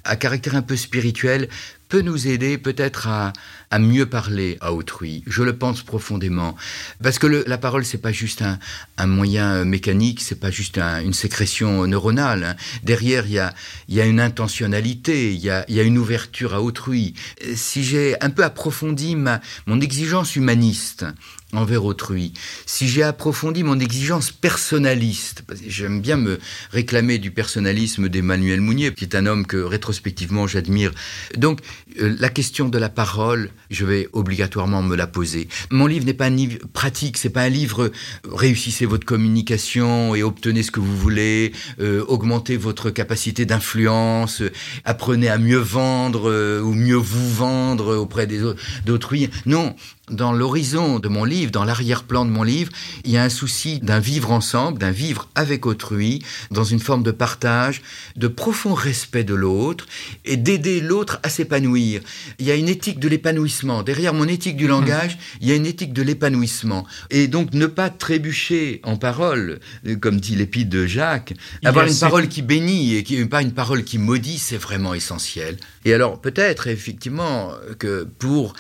à 0.05 0.15
caractère 0.15 0.55
un 0.55 0.61
peu 0.61 0.77
spirituel 0.77 1.49
peut 1.91 2.01
nous 2.01 2.29
aider 2.29 2.57
peut-être 2.57 3.09
à, 3.09 3.33
à 3.69 3.77
mieux 3.77 4.05
parler 4.05 4.57
à 4.61 4.71
autrui. 4.71 5.25
Je 5.27 5.43
le 5.43 5.57
pense 5.57 5.81
profondément. 5.81 6.55
Parce 7.03 7.19
que 7.19 7.27
la 7.27 7.57
parole, 7.57 7.83
c'est 7.83 7.97
pas 7.97 8.13
juste 8.13 8.41
un, 8.41 8.59
un, 8.97 9.07
moyen 9.07 9.65
mécanique, 9.65 10.21
c'est 10.21 10.39
pas 10.39 10.51
juste 10.51 10.77
une 10.77 11.11
sécrétion 11.11 11.85
neuronale. 11.85 12.45
Hein. 12.45 12.55
Derrière, 12.83 13.25
il 13.25 13.33
y 13.33 13.39
a, 13.39 13.53
y 13.89 13.99
a 13.99 14.05
une 14.05 14.21
intentionnalité, 14.21 15.33
il 15.33 15.41
y 15.41 15.49
a, 15.49 15.65
y 15.69 15.81
a 15.81 15.83
une 15.83 15.97
ouverture 15.97 16.53
à 16.53 16.61
autrui. 16.61 17.13
Si 17.55 17.83
j'ai 17.83 18.15
un 18.21 18.29
peu 18.29 18.45
approfondi 18.45 19.17
ma, 19.17 19.41
mon 19.65 19.81
exigence 19.81 20.37
humaniste, 20.37 21.05
envers 21.53 21.85
autrui, 21.85 22.33
si 22.65 22.87
j'ai 22.87 23.03
approfondi 23.03 23.63
mon 23.63 23.79
exigence 23.79 24.31
personnaliste, 24.31 25.43
j'aime 25.67 26.01
bien 26.01 26.17
me 26.17 26.39
réclamer 26.71 27.17
du 27.17 27.31
personnalisme 27.31 28.09
d'Emmanuel 28.09 28.61
Mounier, 28.61 28.93
qui 28.93 29.05
est 29.05 29.15
un 29.15 29.25
homme 29.25 29.45
que 29.45 29.57
rétrospectivement 29.57 30.47
j'admire. 30.47 30.91
Donc 31.37 31.59
euh, 31.99 32.15
la 32.19 32.29
question 32.29 32.69
de 32.69 32.77
la 32.77 32.89
parole, 32.89 33.49
je 33.69 33.85
vais 33.85 34.07
obligatoirement 34.13 34.81
me 34.81 34.95
la 34.95 35.07
poser. 35.07 35.47
Mon 35.69 35.87
livre 35.87 36.05
n'est 36.05 36.13
pas 36.13 36.25
un 36.25 36.29
livre 36.29 36.59
pratique, 36.73 37.17
c'est 37.17 37.29
pas 37.29 37.43
un 37.43 37.49
livre 37.49 37.83
euh, 37.83 37.91
réussissez 38.31 38.85
votre 38.85 39.05
communication 39.05 40.15
et 40.15 40.23
obtenez 40.23 40.63
ce 40.63 40.71
que 40.71 40.79
vous 40.79 40.97
voulez, 40.97 41.51
euh, 41.79 42.03
augmentez 42.07 42.57
votre 42.57 42.89
capacité 42.89 43.45
d'influence, 43.45 44.41
apprenez 44.85 45.29
à 45.29 45.37
mieux 45.37 45.57
vendre 45.57 46.61
ou 46.61 46.73
mieux 46.73 46.95
vous 46.95 47.29
vendre 47.33 47.97
auprès 47.97 48.27
des 48.27 48.41
d'autrui. 48.85 49.29
Non, 49.45 49.75
dans 50.11 50.31
l'horizon 50.31 50.99
de 50.99 51.07
mon 51.07 51.23
livre, 51.23 51.51
dans 51.51 51.63
l'arrière-plan 51.63 52.25
de 52.25 52.29
mon 52.29 52.43
livre, 52.43 52.71
il 53.03 53.11
y 53.11 53.17
a 53.17 53.23
un 53.23 53.29
souci 53.29 53.79
d'un 53.79 53.99
vivre 53.99 54.31
ensemble, 54.31 54.77
d'un 54.77 54.91
vivre 54.91 55.27
avec 55.35 55.65
autrui, 55.65 56.23
dans 56.51 56.63
une 56.63 56.79
forme 56.79 57.03
de 57.03 57.11
partage, 57.11 57.81
de 58.15 58.27
profond 58.27 58.73
respect 58.73 59.23
de 59.23 59.33
l'autre 59.33 59.87
et 60.25 60.37
d'aider 60.37 60.81
l'autre 60.81 61.19
à 61.23 61.29
s'épanouir. 61.29 62.01
Il 62.39 62.45
y 62.45 62.51
a 62.51 62.55
une 62.55 62.69
éthique 62.69 62.99
de 62.99 63.07
l'épanouissement. 63.07 63.83
Derrière 63.83 64.13
mon 64.13 64.27
éthique 64.27 64.57
du 64.57 64.67
langage, 64.67 65.17
il 65.41 65.47
y 65.47 65.51
a 65.51 65.55
une 65.55 65.65
éthique 65.65 65.93
de 65.93 66.01
l'épanouissement. 66.01 66.85
Et 67.09 67.27
donc 67.27 67.53
ne 67.53 67.65
pas 67.65 67.89
trébucher 67.89 68.81
en 68.83 68.97
parole, 68.97 69.59
comme 70.01 70.19
dit 70.19 70.35
l'épître 70.35 70.69
de 70.69 70.85
Jacques, 70.85 71.33
avoir 71.63 71.87
une 71.87 71.97
parole 71.97 72.27
qui 72.27 72.41
bénit 72.41 72.95
et 72.95 73.03
qui 73.03 73.21
pas 73.25 73.41
une 73.41 73.53
parole 73.53 73.83
qui 73.83 73.97
maudit, 73.97 74.37
c'est 74.37 74.57
vraiment 74.57 74.93
essentiel. 74.93 75.57
Et 75.85 75.93
alors 75.93 76.19
peut-être 76.19 76.67
effectivement 76.67 77.51
que 77.79 78.03
pour 78.19 78.53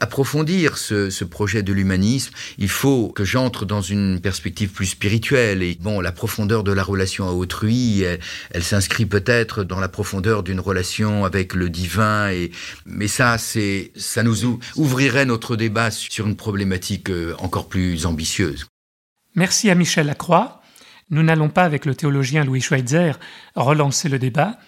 approfondir 0.00 0.76
ce, 0.76 1.24
projet 1.24 1.62
de 1.62 1.72
l'humanisme, 1.72 2.32
il 2.58 2.68
faut 2.68 3.08
que 3.08 3.24
j'entre 3.24 3.64
dans 3.64 3.80
une 3.80 4.20
perspective 4.20 4.70
plus 4.70 4.86
spirituelle. 4.86 5.62
Et 5.62 5.76
bon, 5.80 6.00
la 6.00 6.12
profondeur 6.12 6.64
de 6.64 6.72
la 6.72 6.82
relation 6.82 7.28
à 7.28 7.32
autrui, 7.32 8.02
elle, 8.02 8.62
s'inscrit 8.62 9.06
peut-être 9.06 9.64
dans 9.64 9.80
la 9.80 9.88
profondeur 9.88 10.42
d'une 10.42 10.60
relation 10.60 11.24
avec 11.24 11.54
le 11.54 11.70
divin. 11.70 12.30
Et, 12.30 12.50
mais 12.84 13.08
ça, 13.08 13.38
c'est, 13.38 13.92
ça 13.96 14.22
nous 14.22 14.58
ouvrirait 14.76 15.24
notre 15.24 15.56
débat 15.56 15.90
sur 15.90 16.26
une 16.26 16.36
problématique 16.36 17.10
euh, 17.10 17.34
encore 17.38 17.68
plus 17.68 18.06
ambitieuse. 18.06 18.66
Merci 19.34 19.70
à 19.70 19.74
Michel 19.74 20.06
Lacroix. 20.06 20.60
Nous 21.10 21.22
n'allons 21.22 21.48
pas, 21.48 21.64
avec 21.64 21.86
le 21.86 21.94
théologien 21.94 22.44
Louis 22.44 22.60
Schweitzer, 22.60 23.18
relancer 23.54 24.08
le 24.08 24.18
débat, 24.18 24.58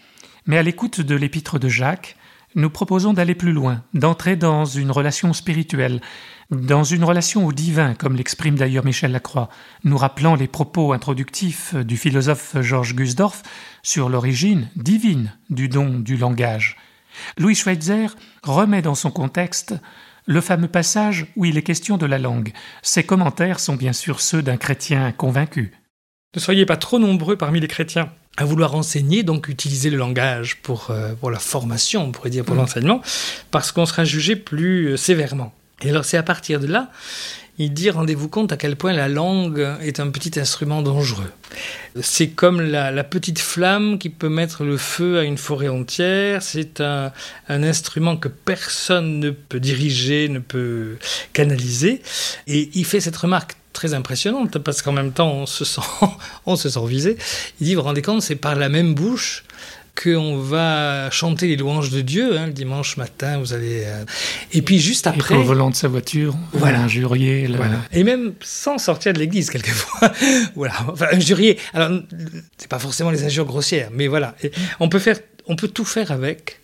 mais 0.46 0.58
à 0.58 0.62
l'écoute 0.62 1.00
de 1.00 1.14
l'épître 1.14 1.58
de 1.58 1.68
Jacques, 1.68 2.16
nous 2.54 2.70
proposons 2.70 3.12
d'aller 3.12 3.34
plus 3.34 3.52
loin, 3.52 3.82
d'entrer 3.94 4.36
dans 4.36 4.64
une 4.64 4.90
relation 4.90 5.32
spirituelle, 5.32 6.00
dans 6.50 6.84
une 6.84 7.04
relation 7.04 7.46
au 7.46 7.52
divin, 7.52 7.94
comme 7.94 8.16
l'exprime 8.16 8.56
d'ailleurs 8.56 8.84
Michel 8.84 9.12
Lacroix, 9.12 9.48
nous 9.84 9.96
rappelant 9.96 10.34
les 10.34 10.48
propos 10.48 10.92
introductifs 10.92 11.74
du 11.74 11.96
philosophe 11.96 12.60
Georges 12.60 12.94
Gusdorf 12.94 13.42
sur 13.82 14.08
l'origine 14.08 14.68
divine 14.76 15.32
du 15.50 15.68
don 15.68 15.98
du 15.98 16.16
langage. 16.16 16.76
Louis 17.38 17.54
Schweitzer 17.54 18.08
remet 18.42 18.82
dans 18.82 18.94
son 18.94 19.10
contexte 19.10 19.74
le 20.26 20.40
fameux 20.40 20.68
passage 20.68 21.26
où 21.36 21.44
il 21.44 21.56
est 21.58 21.62
question 21.62 21.96
de 21.96 22.06
la 22.06 22.18
langue. 22.18 22.52
Ses 22.82 23.04
commentaires 23.04 23.60
sont 23.60 23.76
bien 23.76 23.92
sûr 23.92 24.20
ceux 24.20 24.42
d'un 24.42 24.56
chrétien 24.56 25.12
convaincu. 25.12 25.72
Ne 26.34 26.40
soyez 26.40 26.64
pas 26.64 26.76
trop 26.76 26.98
nombreux 26.98 27.36
parmi 27.36 27.60
les 27.60 27.68
chrétiens 27.68 28.10
à 28.36 28.44
vouloir 28.44 28.74
enseigner, 28.74 29.22
donc 29.22 29.48
utiliser 29.48 29.90
le 29.90 29.98
langage 29.98 30.56
pour, 30.62 30.90
euh, 30.90 31.14
pour 31.14 31.30
la 31.30 31.38
formation, 31.38 32.04
on 32.04 32.12
pourrait 32.12 32.30
dire, 32.30 32.44
pour 32.44 32.54
mm. 32.54 32.58
l'enseignement, 32.58 33.02
parce 33.50 33.72
qu'on 33.72 33.86
sera 33.86 34.04
jugé 34.04 34.36
plus 34.36 34.86
euh, 34.86 34.96
sévèrement. 34.96 35.52
Et 35.82 35.90
alors 35.90 36.04
c'est 36.04 36.16
à 36.16 36.22
partir 36.22 36.60
de 36.60 36.66
là, 36.66 36.90
il 37.58 37.74
dit, 37.74 37.90
rendez-vous 37.90 38.28
compte 38.28 38.50
à 38.50 38.56
quel 38.56 38.76
point 38.76 38.94
la 38.94 39.08
langue 39.08 39.76
est 39.82 40.00
un 40.00 40.08
petit 40.08 40.40
instrument 40.40 40.80
dangereux. 40.80 41.30
C'est 42.00 42.28
comme 42.28 42.62
la, 42.62 43.04
petite 43.04 43.38
flamme 43.38 43.98
qui 43.98 44.08
peut 44.08 44.30
mettre 44.30 44.64
le 44.64 44.78
feu 44.78 45.18
à 45.18 45.24
une 45.24 45.36
forêt 45.36 45.68
entière, 45.68 46.42
c'est 46.42 46.80
un, 46.80 47.12
un, 47.50 47.62
instrument 47.62 48.16
que 48.16 48.28
personne 48.28 49.20
ne 49.20 49.30
peut 49.30 49.60
diriger, 49.60 50.30
ne 50.30 50.38
peut 50.38 50.96
canaliser. 51.34 52.00
Et 52.46 52.70
il 52.72 52.86
fait 52.86 53.00
cette 53.00 53.16
remarque 53.16 53.56
très 53.72 53.94
impressionnante 53.94 54.58
parce 54.58 54.82
qu'en 54.82 54.92
même 54.92 55.12
temps 55.12 55.32
on 55.32 55.46
se 55.46 55.64
sent, 55.64 55.80
on 56.46 56.56
se 56.56 56.68
sent 56.68 56.86
visé. 56.86 57.16
Il 57.60 57.66
dit, 57.66 57.74
vous 57.74 57.80
vous 57.80 57.86
rendez 57.86 58.02
compte, 58.02 58.22
c'est 58.22 58.36
par 58.36 58.54
la 58.56 58.68
même 58.68 58.94
bouche 58.94 59.44
qu'on 60.02 60.38
va 60.38 61.10
chanter 61.10 61.48
les 61.48 61.56
louanges 61.56 61.90
de 61.90 62.00
Dieu 62.00 62.38
hein, 62.38 62.46
le 62.46 62.52
dimanche 62.54 62.96
matin. 62.96 63.38
Vous 63.38 63.52
allez 63.52 63.82
euh, 63.84 64.04
et 64.52 64.62
puis 64.62 64.78
juste 64.78 65.06
après, 65.06 65.34
Et 65.34 65.36
au 65.38 65.42
volant 65.42 65.68
de 65.68 65.74
sa 65.74 65.88
voiture, 65.88 66.34
Voilà. 66.54 66.80
injurier. 66.80 67.46
le- 67.46 67.56
voilà. 67.58 67.76
Et 67.92 68.02
même 68.02 68.32
sans 68.40 68.78
sortir 68.78 69.12
de 69.12 69.18
l'église, 69.18 69.50
quelquefois. 69.50 70.10
voilà. 70.54 70.74
Enfin, 70.90 71.08
injurier. 71.12 71.58
Alors, 71.74 71.90
c'est 72.56 72.68
pas 72.68 72.78
forcément 72.78 73.10
les 73.10 73.22
injures 73.24 73.44
grossières, 73.44 73.90
mais 73.92 74.06
voilà. 74.08 74.34
Et 74.42 74.50
on 74.80 74.88
peut 74.88 74.98
faire, 74.98 75.18
on 75.46 75.56
peut 75.56 75.68
tout 75.68 75.84
faire 75.84 76.10
avec. 76.10 76.60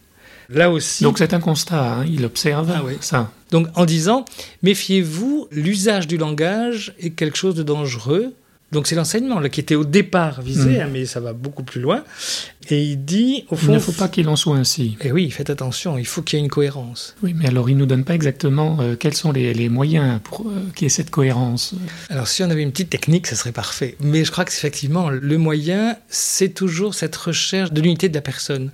Là 0.49 0.71
aussi. 0.71 1.05
Donc 1.05 1.19
c'est 1.19 1.35
un 1.35 1.41
constat, 1.41 1.97
hein, 1.99 2.05
il 2.09 2.25
observe 2.25 2.73
Ah 2.75 2.81
oui. 2.83 2.95
ça. 3.03 3.31
Donc, 3.51 3.67
en 3.75 3.85
disant, 3.87 4.25
méfiez-vous, 4.63 5.49
l'usage 5.51 6.07
du 6.07 6.17
langage 6.19 6.93
est 7.01 7.11
quelque 7.11 7.37
chose 7.39 7.55
de 7.55 7.63
dangereux. 7.63 8.35
Donc, 8.71 8.87
c'est 8.87 8.95
l'enseignement 8.97 9.41
là, 9.41 9.49
qui 9.49 9.61
était 9.61 9.77
au 9.77 9.85
départ 9.87 10.43
visé, 10.43 10.77
Mm. 10.77 10.81
hein, 10.83 10.89
mais 10.93 11.07
ça 11.07 11.21
va 11.21 11.33
beaucoup 11.33 11.63
plus 11.63 11.81
loin. 11.81 12.05
Et 12.69 12.83
il 12.83 13.03
dit, 13.03 13.47
au 13.49 13.55
Il 13.55 13.59
fond. 13.59 13.73
ne 13.73 13.79
faut 13.79 13.93
pas 13.93 14.09
qu'il 14.09 14.29
en 14.29 14.37
soit 14.37 14.57
ainsi. 14.59 14.99
Et 15.03 15.11
oui, 15.11 15.31
faites 15.31 15.49
attention, 15.49 15.97
il 15.97 16.05
faut 16.07 16.21
qu'il 16.21 16.39
y 16.39 16.43
ait 16.43 16.45
une 16.45 16.51
cohérence. 16.51 17.17
Oui, 17.23 17.33
mais 17.35 17.49
alors 17.49 17.71
il 17.71 17.79
nous 17.79 17.87
donne 17.87 18.05
pas 18.05 18.15
exactement 18.15 18.77
euh, 18.83 18.95
quels 18.95 19.15
sont 19.15 19.33
les, 19.33 19.55
les 19.55 19.71
moyens 19.71 20.21
pour 20.23 20.47
euh, 20.51 20.53
qu'il 20.77 20.85
y 20.85 20.87
ait 20.87 20.91
cette 20.91 21.09
cohérence. 21.09 21.75
Alors, 22.11 22.29
si 22.29 22.43
on 22.43 22.51
avait 22.51 22.63
une 22.63 22.73
petite 22.73 22.91
technique, 22.91 23.27
ça 23.27 23.37
serait 23.37 23.53
parfait. 23.53 23.97
Mais 24.01 24.23
je 24.27 24.31
crois 24.31 24.45
que 24.45 24.53
effectivement, 24.53 25.09
le 25.09 25.39
moyen, 25.39 25.97
c'est 26.11 26.51
toujours 26.53 26.95
cette 26.95 27.17
recherche 27.17 27.73
de 27.73 27.81
l'unité 27.81 28.11
de 28.11 28.15
la 28.15 28.21
personne. 28.21 28.71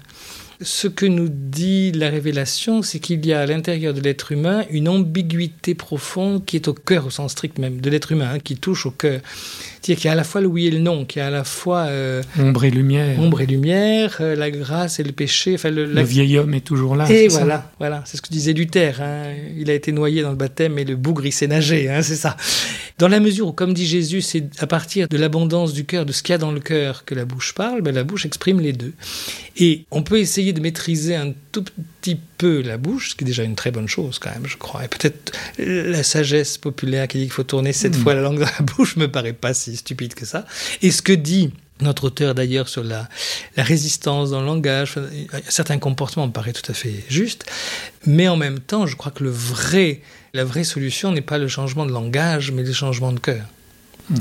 Ce 0.60 0.86
que 0.86 1.06
nous 1.06 1.28
dit 1.28 1.92
la 1.92 2.08
révélation, 2.10 2.82
c'est 2.82 3.00
qu'il 3.00 3.24
y 3.26 3.32
a 3.32 3.40
à 3.40 3.46
l'intérieur 3.46 3.92
de 3.92 4.00
l'être 4.00 4.32
humain 4.32 4.64
une 4.70 4.88
ambiguïté 4.88 5.74
profonde 5.74 6.44
qui 6.44 6.56
est 6.56 6.68
au 6.68 6.74
cœur, 6.74 7.06
au 7.06 7.10
sens 7.10 7.32
strict 7.32 7.58
même, 7.58 7.80
de 7.80 7.90
l'être 7.90 8.12
humain, 8.12 8.34
hein, 8.34 8.38
qui 8.38 8.56
touche 8.56 8.86
au 8.86 8.90
cœur. 8.90 9.20
C'est-à-dire 9.84 10.00
qu'il 10.00 10.08
y 10.08 10.08
a 10.08 10.12
à 10.12 10.16
la 10.16 10.24
fois 10.24 10.40
le 10.40 10.46
oui 10.46 10.66
et 10.66 10.70
le 10.70 10.78
non, 10.78 11.04
qu'il 11.04 11.20
y 11.20 11.22
a 11.22 11.26
à 11.26 11.30
la 11.30 11.44
fois 11.44 11.80
euh, 11.80 12.22
Ombre 12.38 12.64
et 12.64 12.70
lumière. 12.70 13.20
ombre 13.20 13.42
et 13.42 13.46
lumière, 13.46 14.16
euh, 14.20 14.34
la 14.34 14.50
grâce 14.50 14.98
et 14.98 15.02
le 15.02 15.12
péché. 15.12 15.56
Enfin, 15.56 15.68
le, 15.68 15.84
vieil 16.02 16.38
homme 16.38 16.54
est 16.54 16.64
toujours 16.64 16.96
là. 16.96 17.06
et 17.12 17.28
ça 17.28 17.40
voilà, 17.40 17.70
voilà, 17.78 18.02
c'est 18.06 18.16
ce 18.16 18.22
que 18.22 18.30
disait 18.30 18.54
Luther. 18.54 19.02
hein. 19.02 19.24
Il 19.58 19.68
a 19.68 19.74
été 19.74 19.92
noyé 19.92 20.22
dans 20.22 20.30
le 20.30 20.36
baptême 20.36 20.78
et 20.78 20.86
le 20.86 20.96
bougre 20.96 21.26
il 21.26 21.32
s'est 21.32 21.48
nagé, 21.48 21.90
hein, 21.90 22.00
c'est 22.00 22.16
ça. 22.16 22.34
Dans 22.96 23.08
la 23.08 23.20
mesure 23.20 23.48
où, 23.48 23.52
comme 23.52 23.74
dit 23.74 23.84
Jésus, 23.86 24.22
c'est 24.22 24.44
à 24.58 24.66
partir 24.66 25.06
de 25.06 25.18
l'abondance 25.18 25.74
du 25.74 25.84
cœur, 25.84 26.06
de 26.06 26.12
ce 26.12 26.22
qu'il 26.22 26.32
y 26.32 26.36
a 26.36 26.38
dans 26.38 26.52
le 26.52 26.60
cœur, 26.60 27.04
que 27.04 27.14
la 27.14 27.26
bouche 27.26 27.52
parle, 27.52 27.82
ben, 27.82 27.94
la 27.94 28.04
bouche 28.04 28.24
exprime 28.24 28.60
les 28.60 28.72
deux. 28.72 28.94
Et 29.58 29.84
on 29.90 30.02
peut 30.02 30.18
essayer 30.18 30.54
de 30.54 30.60
maîtriser 30.60 31.14
un 31.14 31.34
tout 31.54 31.64
petit 32.00 32.18
peu 32.38 32.62
la 32.62 32.76
bouche, 32.76 33.10
ce 33.10 33.14
qui 33.14 33.24
est 33.24 33.26
déjà 33.26 33.44
une 33.44 33.54
très 33.54 33.70
bonne 33.70 33.88
chose 33.88 34.18
quand 34.18 34.30
même, 34.30 34.46
je 34.46 34.56
crois. 34.56 34.84
Et 34.84 34.88
peut-être 34.88 35.32
la 35.58 36.02
sagesse 36.02 36.58
populaire 36.58 37.06
qui 37.06 37.18
dit 37.18 37.24
qu'il 37.24 37.32
faut 37.32 37.44
tourner 37.44 37.72
sept 37.72 37.96
Mm. 37.96 38.02
fois 38.02 38.14
la 38.14 38.22
langue 38.22 38.40
dans 38.40 38.46
la 38.58 38.64
bouche 38.76 38.96
me 38.96 39.10
paraît 39.10 39.32
pas 39.32 39.54
si 39.54 39.76
stupide 39.76 40.14
que 40.14 40.26
ça. 40.26 40.46
Et 40.82 40.90
ce 40.90 41.00
que 41.00 41.12
dit 41.12 41.52
notre 41.80 42.04
auteur 42.04 42.34
d'ailleurs 42.34 42.68
sur 42.68 42.84
la, 42.84 43.08
la 43.56 43.62
résistance 43.62 44.30
dans 44.30 44.40
le 44.40 44.46
langage, 44.46 44.94
certains 45.48 45.78
comportements 45.78 46.26
me 46.26 46.32
paraît 46.32 46.52
tout 46.52 46.70
à 46.70 46.74
fait 46.74 47.04
juste, 47.08 47.44
mais 48.06 48.28
en 48.28 48.36
même 48.36 48.60
temps, 48.60 48.86
je 48.86 48.96
crois 48.96 49.10
que 49.10 49.24
le 49.24 49.30
vrai, 49.30 50.00
la 50.34 50.44
vraie 50.44 50.64
solution 50.64 51.10
n'est 51.12 51.20
pas 51.20 51.38
le 51.38 51.48
changement 51.48 51.84
de 51.86 51.92
langage, 51.92 52.52
mais 52.52 52.62
le 52.62 52.72
changement 52.72 53.12
de 53.12 53.18
cœur. 53.18 53.44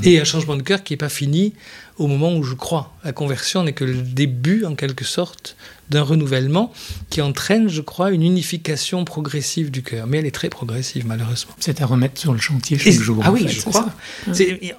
Et 0.02 0.18
un 0.18 0.24
changement 0.24 0.56
de 0.56 0.62
cœur 0.62 0.82
qui 0.82 0.92
n'est 0.92 0.98
pas 0.98 1.08
fini 1.08 1.52
au 1.98 2.06
moment 2.06 2.34
où 2.34 2.42
je 2.42 2.54
crois. 2.54 2.94
La 3.04 3.12
conversion 3.12 3.62
n'est 3.62 3.72
que 3.72 3.84
le 3.84 4.02
début, 4.02 4.64
en 4.64 4.74
quelque 4.74 5.04
sorte, 5.04 5.56
d'un 5.90 6.02
renouvellement 6.02 6.72
qui 7.10 7.20
entraîne, 7.20 7.68
je 7.68 7.80
crois, 7.80 8.10
une 8.10 8.22
unification 8.22 9.04
progressive 9.04 9.70
du 9.70 9.82
cœur. 9.82 10.06
Mais 10.06 10.18
elle 10.18 10.26
est 10.26 10.34
très 10.34 10.48
progressive, 10.48 11.06
malheureusement. 11.06 11.52
C'est 11.60 11.82
à 11.82 11.86
remettre 11.86 12.20
sur 12.20 12.32
le 12.32 12.40
chantier 12.40 12.78
chaque 12.78 12.94
jour. 12.94 13.22
ah 13.24 13.32
oui, 13.32 13.46
fait, 13.46 13.54
je 13.54 13.60
crois. 13.62 13.90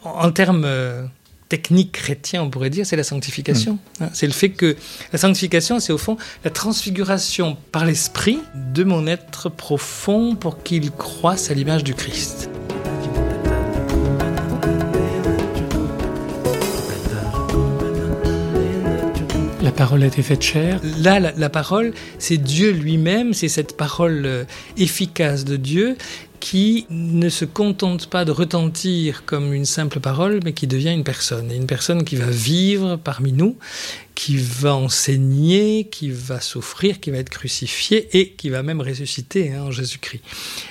En 0.03 0.31
termes 0.31 0.63
euh, 0.65 1.05
techniques 1.49 1.91
chrétiens, 1.91 2.41
on 2.41 2.49
pourrait 2.49 2.69
dire, 2.69 2.85
c'est 2.85 2.95
la 2.95 3.03
sanctification. 3.03 3.77
Hein, 3.99 4.09
C'est 4.13 4.27
le 4.27 4.33
fait 4.33 4.49
que 4.49 4.75
la 5.13 5.19
sanctification, 5.19 5.79
c'est 5.79 5.93
au 5.93 5.97
fond 5.97 6.17
la 6.43 6.49
transfiguration 6.49 7.57
par 7.71 7.85
l'esprit 7.85 8.39
de 8.55 8.83
mon 8.83 9.07
être 9.07 9.49
profond 9.49 10.35
pour 10.35 10.63
qu'il 10.63 10.91
croisse 10.91 11.51
à 11.51 11.53
l'image 11.53 11.83
du 11.83 11.93
Christ. 11.93 12.49
La 19.65 19.71
parole 19.71 20.03
a 20.03 20.05
été 20.05 20.21
faite 20.21 20.43
chair. 20.43 20.79
Là, 20.99 21.19
la, 21.19 21.49
parole, 21.49 21.91
c'est 22.19 22.37
Dieu 22.37 22.69
lui-même, 22.69 23.33
c'est 23.33 23.47
cette 23.47 23.75
parole 23.75 24.21
euh, 24.27 24.43
efficace 24.77 25.43
de 25.43 25.55
Dieu 25.55 25.97
qui 26.39 26.85
ne 26.91 27.29
se 27.29 27.45
contente 27.45 28.05
pas 28.07 28.25
de 28.25 28.31
retentir 28.31 29.25
comme 29.25 29.55
une 29.55 29.65
simple 29.65 29.99
parole, 29.99 30.39
mais 30.43 30.53
qui 30.53 30.67
devient 30.67 30.91
une 30.91 31.03
personne. 31.03 31.51
Et 31.51 31.55
une 31.55 31.65
personne 31.65 32.03
qui 32.03 32.15
va 32.15 32.27
vivre 32.27 32.97
parmi 32.97 33.33
nous, 33.33 33.57
qui 34.13 34.37
va 34.37 34.75
enseigner, 34.75 35.85
qui 35.85 36.11
va 36.11 36.41
souffrir, 36.41 36.99
qui 36.99 37.09
va 37.09 37.17
être 37.17 37.31
crucifié 37.31 38.07
et 38.19 38.33
qui 38.33 38.51
va 38.51 38.61
même 38.61 38.81
ressusciter 38.81 39.51
hein, 39.51 39.63
en 39.63 39.71
Jésus-Christ. 39.71 40.21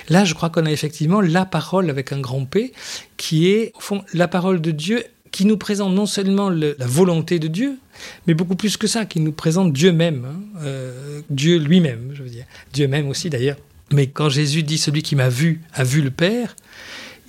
Là, 0.07 0.23
je 0.23 0.33
crois 0.35 0.49
qu'on 0.49 0.65
a 0.65 0.71
effectivement 0.71 1.19
la 1.19 1.43
parole 1.43 1.89
avec 1.89 2.13
un 2.13 2.21
grand 2.21 2.45
P, 2.45 2.71
qui 3.17 3.49
est, 3.49 3.73
au 3.75 3.81
fond, 3.81 4.05
la 4.13 4.29
parole 4.29 4.61
de 4.61 4.71
Dieu 4.71 5.03
qui 5.31 5.43
nous 5.43 5.57
présente 5.57 5.93
non 5.93 6.05
seulement 6.05 6.47
le- 6.47 6.77
la 6.79 6.87
volonté 6.87 7.39
de 7.39 7.49
Dieu, 7.49 7.77
mais 8.27 8.33
beaucoup 8.33 8.55
plus 8.55 8.77
que 8.77 8.87
ça, 8.87 9.05
qui 9.05 9.19
nous 9.19 9.31
présente 9.31 9.73
Dieu 9.73 9.91
même, 9.91 10.25
hein, 10.25 10.39
euh, 10.63 11.21
Dieu 11.29 11.57
lui-même, 11.57 12.11
je 12.13 12.23
veux 12.23 12.29
dire, 12.29 12.45
Dieu 12.73 12.87
même 12.87 13.07
aussi 13.07 13.29
d'ailleurs. 13.29 13.57
Mais 13.91 14.07
quand 14.07 14.29
Jésus 14.29 14.63
dit 14.63 14.77
celui 14.77 15.03
qui 15.03 15.15
m'a 15.15 15.29
vu 15.29 15.61
a 15.73 15.83
vu 15.83 16.01
le 16.01 16.11
Père, 16.11 16.55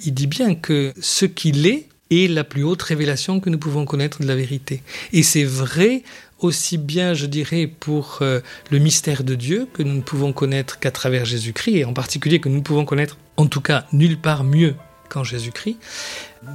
il 0.05 0.14
dit 0.14 0.26
bien 0.26 0.55
que 0.55 0.92
ce 1.00 1.26
qu'il 1.26 1.66
est 1.66 1.88
est 2.11 2.31
la 2.31 2.44
plus 2.44 2.62
haute 2.62 2.83
révélation 2.83 3.40
que 3.40 3.50
nous 3.50 3.59
pouvons 3.59 3.85
connaître 3.85 4.22
de 4.22 4.26
la 4.26 4.37
vérité. 4.37 4.83
Et 5.12 5.22
c'est 5.22 5.42
vrai 5.44 6.02
aussi 6.38 6.79
bien, 6.79 7.14
je 7.14 7.26
dirais, 7.26 7.66
pour 7.66 8.18
euh, 8.20 8.40
le 8.70 8.79
mystère 8.79 9.24
de 9.24 9.35
Dieu 9.35 9.66
que 9.72 9.83
nous 9.83 9.94
ne 9.94 10.02
pouvons 10.02 10.33
connaître 10.33 10.79
qu'à 10.79 10.90
travers 10.90 11.24
Jésus-Christ, 11.24 11.76
et 11.76 11.85
en 11.85 11.94
particulier 11.94 12.38
que 12.40 12.48
nous 12.48 12.57
ne 12.57 12.62
pouvons 12.62 12.85
connaître, 12.85 13.16
en 13.37 13.46
tout 13.46 13.61
cas, 13.61 13.87
nulle 13.92 14.18
part 14.18 14.44
mieux 14.44 14.74
qu'en 15.09 15.24
Jésus-Christ. 15.24 15.76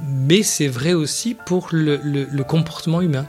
Mais 0.08 0.42
c'est 0.42 0.68
vrai 0.68 0.94
aussi 0.94 1.36
pour 1.46 1.68
le- 1.72 1.98
comportement 2.44 3.00
humain. 3.02 3.26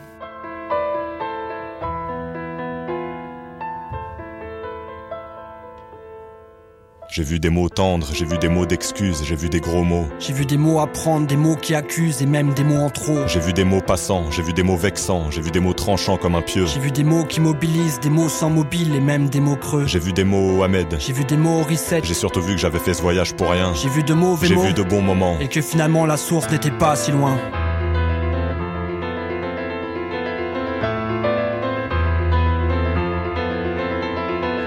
J'ai 7.15 7.21
vu 7.21 7.39
des 7.39 7.51
mots 7.51 7.69
tendres, 7.69 8.09
j'ai 8.11 8.25
vu 8.25 8.39
des 8.39 8.49
mots 8.49 8.65
d'excuses, 8.65 9.21
j'ai 9.23 9.35
vu 9.35 9.47
des 9.47 9.59
gros 9.59 9.83
mots. 9.83 10.07
J'ai 10.17 10.33
vu 10.33 10.47
des 10.47 10.57
mots 10.57 10.79
à 10.79 10.87
prendre, 10.87 11.27
des 11.27 11.37
mots 11.37 11.55
qui 11.55 11.75
accusent 11.75 12.23
et 12.23 12.25
même 12.25 12.55
des 12.55 12.63
mots 12.63 12.81
en 12.81 12.89
trop. 12.89 13.27
J'ai 13.27 13.39
vu 13.39 13.53
des 13.53 13.63
mots 13.63 13.81
passants, 13.81 14.31
j'ai 14.31 14.41
vu 14.41 14.51
des 14.51 14.63
mots 14.63 14.77
vexants, 14.77 15.29
j'ai 15.29 15.41
vu 15.41 15.51
des 15.51 15.59
mots 15.59 15.73
tranchants 15.73 16.17
comme 16.17 16.33
un 16.33 16.41
pieu. 16.41 16.65
J'ai 16.65 16.79
vu 16.79 16.89
des 16.89 17.03
mots 17.03 17.23
qui 17.23 17.39
mobilisent, 17.39 17.99
des 17.99 18.09
mots 18.09 18.29
sans 18.29 18.49
mobile 18.49 18.95
et 18.95 18.99
même 18.99 19.29
des 19.29 19.41
mots 19.41 19.57
creux. 19.57 19.85
J'ai 19.85 19.99
vu 19.99 20.11
des 20.11 20.23
mots 20.23 20.63
Ahmed. 20.63 20.95
J'ai 20.97 21.13
vu 21.13 21.23
des 21.23 21.37
mots 21.37 21.59
au 21.59 21.63
reset. 21.63 22.01
J'ai 22.03 22.15
surtout 22.15 22.41
vu 22.41 22.55
que 22.55 22.59
j'avais 22.59 22.79
fait 22.79 22.95
ce 22.95 23.03
voyage 23.03 23.35
pour 23.35 23.51
rien. 23.51 23.75
J'ai 23.75 23.89
vu 23.89 24.01
de 24.01 24.15
mauvais 24.15 24.47
J'ai 24.47 24.55
mots. 24.55 24.63
vu 24.63 24.73
de 24.73 24.81
bons 24.81 25.03
moments. 25.03 25.37
Et 25.39 25.49
que 25.49 25.61
finalement 25.61 26.07
la 26.07 26.17
source 26.17 26.49
n'était 26.49 26.71
pas 26.71 26.95
si 26.95 27.11
loin. 27.11 27.37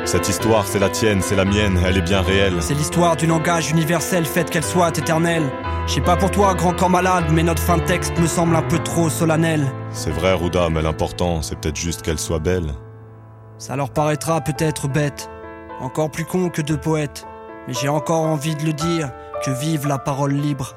Cette 0.07 0.29
histoire, 0.29 0.65
c'est 0.69 0.79
la 0.79 0.89
tienne, 0.89 1.21
c'est 1.21 1.35
la 1.35 1.45
mienne, 1.45 1.81
elle 1.85 1.97
est 1.97 2.03
bien 2.03 2.23
réelle. 2.23 2.63
C'est 2.63 2.75
l'histoire 2.75 3.17
du 3.17 3.27
langage 3.27 3.73
universel, 3.73 4.25
fait 4.25 4.49
qu'elle 4.49 4.63
soit 4.63 4.97
éternelle. 4.97 5.43
Je 5.89 5.95
sais 5.95 6.01
pas 6.01 6.17
pour 6.17 6.31
toi, 6.31 6.55
grand 6.55 6.75
corps 6.75 6.91
malade, 6.91 7.25
mais 7.33 7.43
notre 7.43 7.61
fin 7.61 7.77
de 7.77 7.83
texte 7.83 8.17
me 8.17 8.29
semble 8.29 8.55
un 8.55 8.63
peu 8.63 8.79
trop 8.79 9.11
solennelle. 9.11 9.67
C'est 9.91 10.13
vrai, 10.13 10.33
Rouda, 10.33 10.71
mais 10.71 10.81
l'important, 10.81 11.43
c'est 11.43 11.59
peut-être 11.59 11.77
juste 11.77 12.03
qu'elle 12.03 12.21
soit 12.21 12.39
belle. 12.39 12.73
Ça 13.59 13.75
leur 13.75 13.91
paraîtra 13.91 14.41
peut-être 14.41 14.87
bête, 14.87 15.29
encore 15.81 16.13
plus 16.13 16.25
con 16.25 16.51
que 16.51 16.63
deux 16.63 16.79
poètes. 16.79 17.27
Mais 17.67 17.75
j'ai 17.75 17.89
encore 17.89 18.23
envie 18.23 18.55
de 18.55 18.65
le 18.65 18.75
dire, 18.75 19.11
que 19.45 19.51
vive 19.51 19.89
la 19.89 19.99
parole 19.99 20.35
libre. 20.35 20.77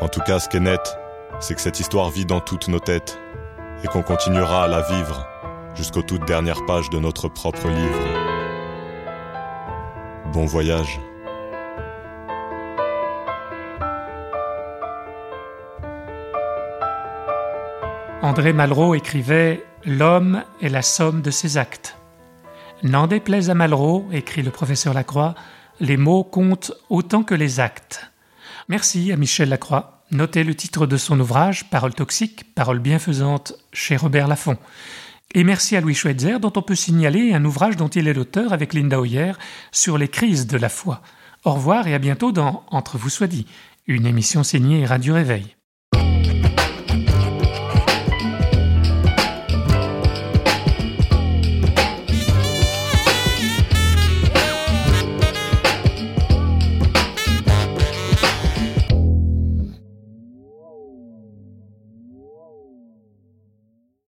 En 0.00 0.08
tout 0.08 0.20
cas, 0.20 0.38
ce 0.38 0.48
qui 0.48 0.56
est 0.56 0.60
net, 0.60 0.96
c'est 1.38 1.54
que 1.54 1.60
cette 1.60 1.80
histoire 1.80 2.08
vit 2.08 2.24
dans 2.24 2.40
toutes 2.40 2.68
nos 2.68 2.80
têtes 2.80 3.20
et 3.84 3.88
qu'on 3.88 4.02
continuera 4.02 4.64
à 4.64 4.68
la 4.68 4.80
vivre 4.80 5.26
jusqu'aux 5.74 6.02
toutes 6.02 6.24
dernières 6.24 6.64
pages 6.64 6.88
de 6.88 6.98
notre 6.98 7.28
propre 7.28 7.68
livre. 7.68 8.11
Bon 10.32 10.46
voyage. 10.46 10.98
André 18.22 18.54
Malraux 18.54 18.94
écrivait 18.94 19.62
L'homme 19.84 20.42
est 20.62 20.70
la 20.70 20.80
somme 20.80 21.20
de 21.20 21.30
ses 21.30 21.58
actes. 21.58 21.98
N'en 22.82 23.08
déplaise 23.08 23.50
à 23.50 23.54
Malraux, 23.54 24.06
écrit 24.10 24.42
le 24.42 24.50
professeur 24.50 24.94
Lacroix, 24.94 25.34
les 25.80 25.98
mots 25.98 26.24
comptent 26.24 26.72
autant 26.88 27.24
que 27.24 27.34
les 27.34 27.60
actes. 27.60 28.10
Merci 28.68 29.12
à 29.12 29.18
Michel 29.18 29.50
Lacroix. 29.50 30.02
Notez 30.12 30.44
le 30.44 30.54
titre 30.54 30.86
de 30.86 30.96
son 30.96 31.20
ouvrage, 31.20 31.68
Paroles 31.68 31.94
toxiques, 31.94 32.54
paroles 32.54 32.78
bienfaisantes, 32.78 33.52
chez 33.74 33.96
Robert 33.96 34.28
Laffont. 34.28 34.56
Et 35.34 35.44
merci 35.44 35.76
à 35.76 35.80
Louis 35.80 35.94
Schweitzer, 35.94 36.40
dont 36.40 36.52
on 36.56 36.62
peut 36.62 36.74
signaler 36.74 37.32
un 37.32 37.44
ouvrage 37.44 37.76
dont 37.76 37.88
il 37.88 38.06
est 38.06 38.12
l'auteur 38.12 38.52
avec 38.52 38.74
Linda 38.74 39.00
Hoyer 39.00 39.32
sur 39.70 39.96
les 39.96 40.08
crises 40.08 40.46
de 40.46 40.58
la 40.58 40.68
foi. 40.68 41.00
Au 41.44 41.52
revoir 41.52 41.86
et 41.86 41.94
à 41.94 41.98
bientôt 41.98 42.32
dans 42.32 42.64
Entre 42.68 42.98
vous 42.98 43.08
soit 43.08 43.26
dit, 43.26 43.46
Une 43.86 44.06
émission 44.06 44.42
signée 44.42 44.84
Radio 44.84 45.14
Réveil. 45.14 45.56